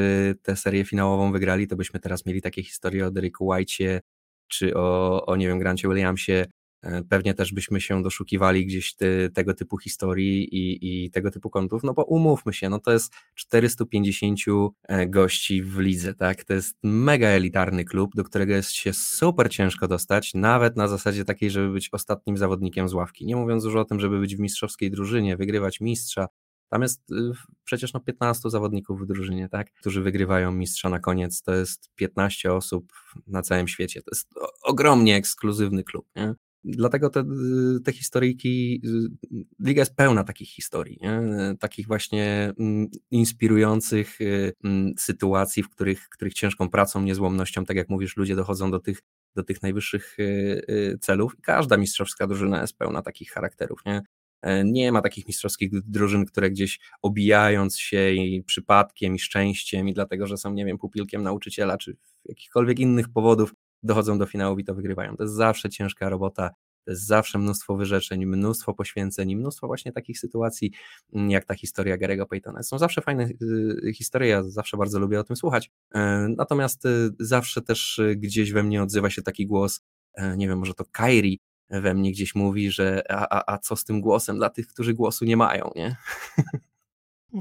[0.41, 3.99] tę serię finałową wygrali, to byśmy teraz mieli takie historie o Dereku White'cie,
[4.47, 6.45] czy o, o nie wiem, Grancie Williamsie,
[6.83, 8.95] E, pewnie też byśmy się doszukiwali gdzieś
[9.33, 13.13] tego typu historii i, i, tego typu kontów, no bo umówmy się, no to jest
[13.35, 14.39] 450
[14.87, 16.43] e, gości w lidze, tak?
[16.43, 21.25] To jest mega elitarny klub, do którego jest się super ciężko dostać, nawet na zasadzie
[21.25, 23.25] takiej, żeby być ostatnim zawodnikiem z ławki.
[23.25, 26.27] Nie mówiąc już o tym, żeby być w mistrzowskiej drużynie, wygrywać mistrza,
[26.69, 27.31] tam jest y,
[27.63, 29.73] przecież no 15 zawodników w drużynie, tak?
[29.73, 31.41] którzy wygrywają mistrza na koniec.
[31.41, 32.93] To jest 15 osób
[33.27, 34.01] na całym świecie.
[34.01, 34.27] To jest
[34.63, 36.07] ogromnie ekskluzywny klub.
[36.15, 36.35] Nie?
[36.63, 37.25] Dlatego te,
[37.83, 38.81] te historyjki,
[39.59, 41.21] liga jest pełna takich historii, nie?
[41.59, 47.89] takich właśnie mm, inspirujących y, mm, sytuacji, w których, których ciężką pracą, niezłomnością, tak jak
[47.89, 49.01] mówisz, ludzie dochodzą do tych,
[49.35, 50.23] do tych najwyższych y,
[50.69, 51.35] y, celów.
[51.39, 53.79] I każda mistrzowska drużyna jest pełna takich charakterów.
[53.85, 54.01] Nie?
[54.41, 59.93] E, nie ma takich mistrzowskich drużyn, które gdzieś obijając się i przypadkiem i szczęściem i
[59.93, 64.63] dlatego, że są, nie wiem, pupilkiem nauczyciela czy jakichkolwiek innych powodów dochodzą do finału i
[64.63, 65.17] to wygrywają.
[65.17, 66.49] To jest zawsze ciężka robota,
[66.87, 70.71] to jest zawsze mnóstwo wyrzeczeń, mnóstwo poświęceń, mnóstwo właśnie takich sytuacji,
[71.13, 72.63] mm, jak ta historia Garego Paytona.
[72.63, 73.29] Są zawsze fajne
[73.87, 78.15] y, historie, ja zawsze bardzo lubię o tym słuchać, e, natomiast y, zawsze też y,
[78.15, 79.81] gdzieś we mnie odzywa się taki głos,
[80.13, 83.75] e, nie wiem, może to Kairi we mnie gdzieś mówi, że a, a, a co
[83.75, 85.95] z tym głosem dla tych, którzy głosu nie mają, nie?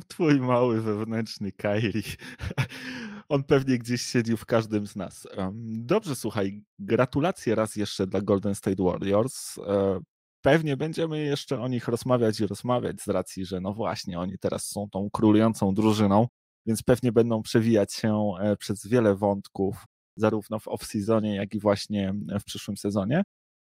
[0.08, 2.02] Twój mały wewnętrzny Kairi.
[3.28, 5.28] On pewnie gdzieś siedził w każdym z nas.
[5.68, 9.58] Dobrze, słuchaj, gratulacje raz jeszcze dla Golden State Warriors.
[9.58, 10.00] E,
[10.42, 14.66] pewnie będziemy jeszcze o nich rozmawiać i rozmawiać z racji, że no właśnie, oni teraz
[14.66, 16.28] są tą królującą drużyną,
[16.66, 19.84] więc pewnie będą przewijać się e, przez wiele wątków,
[20.16, 23.22] zarówno w off-seasonie, jak i właśnie w przyszłym sezonie.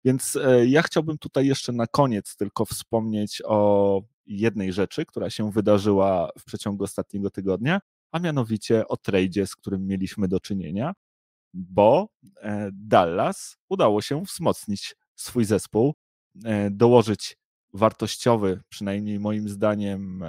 [0.05, 5.51] Więc e, ja chciałbym tutaj jeszcze na koniec tylko wspomnieć o jednej rzeczy, która się
[5.51, 7.79] wydarzyła w przeciągu ostatniego tygodnia,
[8.11, 10.93] a mianowicie o tradzie, z którym mieliśmy do czynienia,
[11.53, 12.07] bo
[12.41, 15.93] e, Dallas udało się wzmocnić swój zespół,
[16.45, 17.37] e, dołożyć
[17.73, 20.23] wartościowy, przynajmniej moim zdaniem,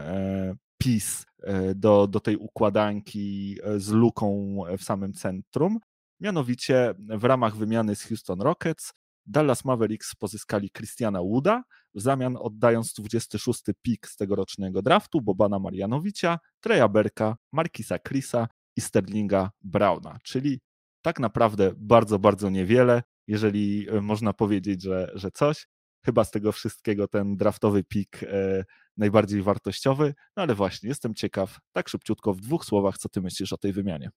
[0.79, 1.27] PiS
[1.75, 5.79] do, do tej układanki z luką w samym centrum.
[6.21, 8.93] Mianowicie w ramach wymiany z Houston Rockets
[9.27, 11.63] Dallas Mavericks pozyskali Christiana Wooda,
[11.95, 18.81] w zamian oddając 26 pik z tegorocznego draftu Bobana Marianowicza, Treya Berka, Markisa Chrisa i
[18.81, 20.61] Sterlinga Browna, czyli
[21.03, 25.67] tak naprawdę bardzo, bardzo niewiele, jeżeli e, można powiedzieć, że, że coś.
[26.05, 28.65] Chyba z tego wszystkiego ten draftowy pik e,
[28.97, 33.53] najbardziej wartościowy, no ale właśnie, jestem ciekaw, tak szybciutko w dwóch słowach, co ty myślisz
[33.53, 34.11] o tej wymianie.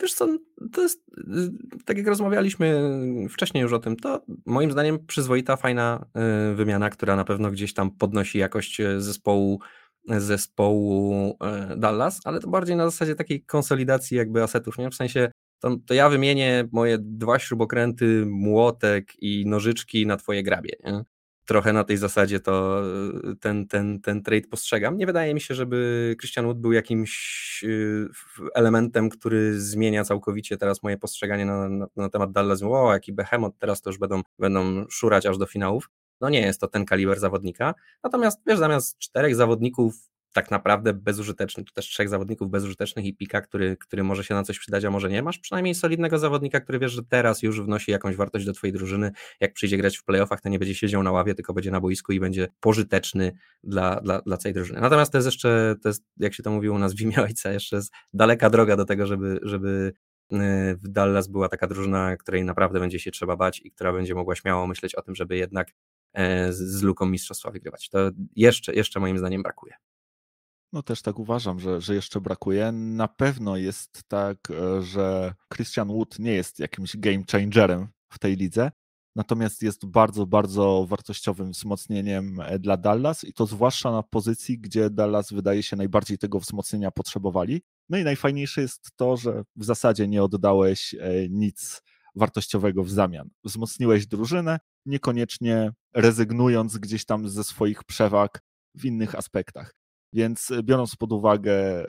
[0.00, 0.28] Wiesz co,
[0.72, 2.90] to jest, y, tak jak rozmawialiśmy
[3.30, 6.06] wcześniej już o tym, to moim zdaniem przyzwoita, fajna
[6.52, 9.60] y, wymiana, która na pewno gdzieś tam podnosi jakość y, zespołu,
[10.08, 11.38] zespołu
[11.76, 14.90] Dallas, ale to bardziej na zasadzie takiej konsolidacji jakby asetów, nie?
[14.90, 20.76] W sensie to, to ja wymienię moje dwa śrubokręty, młotek i nożyczki na twoje grabie,
[20.84, 21.04] nie?
[21.44, 22.82] Trochę na tej zasadzie to
[23.32, 24.96] y, ten, ten, ten trade postrzegam.
[24.96, 28.08] Nie wydaje mi się, żeby Christian Wood był jakimś y,
[28.54, 32.62] elementem, który zmienia całkowicie teraz moje postrzeganie na, na, na temat Dallas.
[32.62, 35.90] O, jaki behemoth, teraz to już będą, będą szurać aż do finałów.
[36.20, 37.74] No nie jest to ten kaliber zawodnika.
[38.04, 43.40] Natomiast wiesz, zamiast czterech zawodników tak naprawdę bezużyteczny, czy też trzech zawodników bezużytecznych i pika,
[43.40, 45.22] który, który może się na coś przydać, a może nie.
[45.22, 49.10] Masz przynajmniej solidnego zawodnika, który wiesz, że teraz już wnosi jakąś wartość do twojej drużyny.
[49.40, 52.12] Jak przyjdzie grać w playoffach, to nie będzie siedział na ławie, tylko będzie na boisku
[52.12, 53.32] i będzie pożyteczny
[53.64, 54.80] dla, dla, dla całej drużyny.
[54.80, 57.00] Natomiast to jest jeszcze, to jest, jak się to mówiło u nas w
[57.52, 59.92] jeszcze jest daleka droga do tego, żeby, żeby
[60.32, 60.36] y,
[60.76, 64.36] w Dallas była taka drużyna, której naprawdę będzie się trzeba bać i która będzie mogła
[64.36, 65.68] śmiało myśleć o tym, żeby jednak
[66.12, 67.88] e, z luką mistrzostwa wygrywać.
[67.88, 69.74] To jeszcze, jeszcze moim zdaniem brakuje.
[70.72, 72.72] No też tak uważam, że, że jeszcze brakuje.
[72.72, 78.36] Na pewno jest tak, e, że Christian Wood nie jest jakimś game changerem w tej
[78.36, 78.70] lidze,
[79.16, 84.90] natomiast jest bardzo, bardzo wartościowym wzmocnieniem e, dla Dallas i to zwłaszcza na pozycji, gdzie
[84.90, 87.62] Dallas wydaje się najbardziej tego wzmocnienia potrzebowali.
[87.88, 91.82] No i najfajniejsze jest to, że w zasadzie nie oddałeś e, nic
[92.14, 93.30] wartościowego w zamian.
[93.44, 98.42] Wzmocniłeś drużynę, niekoniecznie rezygnując gdzieś tam ze swoich przewag
[98.74, 99.81] w innych aspektach.
[100.12, 101.84] Więc e, biorąc pod uwagę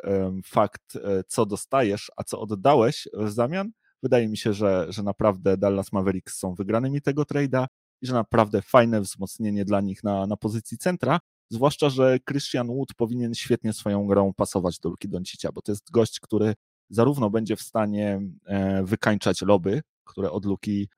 [0.46, 3.72] fakt, e, co dostajesz, a co oddałeś w zamian,
[4.04, 7.66] wydaje mi się, że, że naprawdę Dallas Mavericks są wygranymi tego trade'a
[8.02, 11.20] i że naprawdę fajne wzmocnienie dla nich na, na pozycji centra,
[11.50, 15.92] zwłaszcza, że Christian Wood powinien świetnie swoją grą pasować do Luki Doncicia, bo to jest
[15.92, 16.54] gość, który
[16.90, 20.90] zarówno będzie w stanie e, wykańczać loby, które od Luki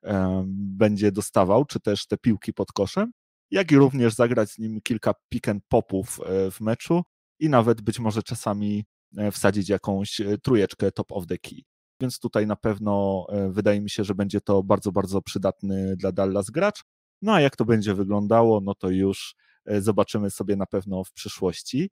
[0.47, 3.11] będzie dostawał, czy też te piłki pod koszem,
[3.51, 6.19] jak i również zagrać z nim kilka pick and popów
[6.51, 7.03] w meczu,
[7.39, 8.85] i nawet być może czasami
[9.17, 11.61] e, wsadzić jakąś e, trójeczkę top of the key.
[12.01, 16.11] Więc tutaj na pewno e, wydaje mi się, że będzie to bardzo, bardzo przydatny dla
[16.11, 16.83] Dallas gracz.
[17.21, 19.35] No a jak to będzie wyglądało, no to już
[19.79, 21.89] zobaczymy sobie na pewno w przyszłości.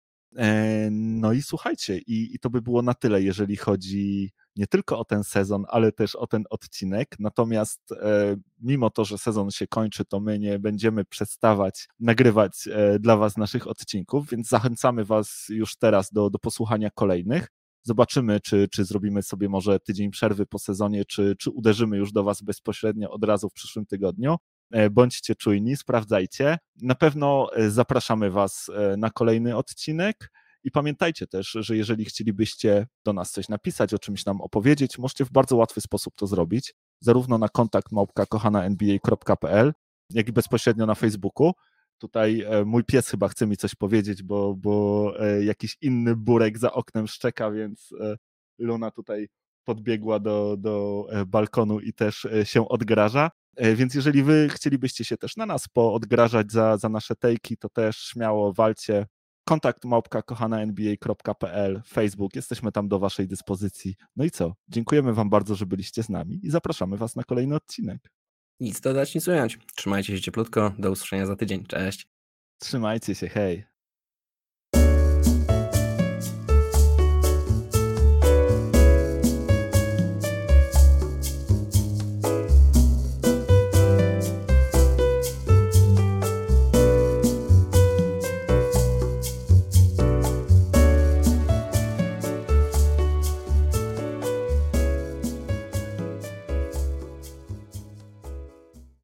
[0.92, 5.05] No i słuchajcie, i, i to by było na tyle, jeżeli chodzi nie tylko o
[5.05, 7.16] ten sezon, ale też o ten odcinek.
[7.20, 12.99] Natomiast e, mimo to, że sezon się kończy, to my nie będziemy przestawać nagrywać e,
[12.99, 17.47] dla Was naszych odcinków, więc zachęcamy Was już teraz do, do posłuchania kolejnych.
[17.84, 22.24] Zobaczymy, czy, czy zrobimy sobie może tydzień przerwy po sezonie, czy, czy uderzymy już do
[22.24, 24.36] Was bezpośrednio od razu w przyszłym tygodniu.
[24.72, 26.58] E, bądźcie czujni, sprawdzajcie.
[26.82, 30.32] Na pewno zapraszamy Was na kolejny odcinek.
[30.64, 35.26] I pamiętajcie też, że jeżeli chcielibyście do nas coś napisać, o czymś nam opowiedzieć, możecie
[35.26, 39.74] w bardzo łatwy sposób to zrobić, zarówno na kontakt małpka kochana.nba.pl,
[40.10, 41.53] jak i bezpośrednio na Facebooku.
[41.97, 46.58] Tutaj e, mój pies chyba chce mi coś powiedzieć, bo, bo e, jakiś inny burek
[46.58, 48.16] za oknem szczeka, więc e,
[48.60, 49.28] Luna tutaj
[49.64, 53.32] podbiegła do, do balkonu i też się odgraża.
[53.76, 57.97] Więc jeżeli wy chcielibyście się też na nas poodgrażać za, za nasze tejki, to też
[57.97, 59.05] śmiało walcie
[59.48, 63.95] kontakt małpka kochana.nba.pl, Facebook, jesteśmy tam do waszej dyspozycji.
[64.16, 64.56] No i co?
[64.68, 68.12] Dziękujemy wam bardzo, że byliście z nami i zapraszamy was na kolejny odcinek.
[68.60, 69.60] Nic dodać, nic ująć.
[69.76, 71.66] Trzymajcie się cieplutko, do usłyszenia za tydzień.
[71.66, 72.08] Cześć.
[72.60, 73.77] Trzymajcie się, hej.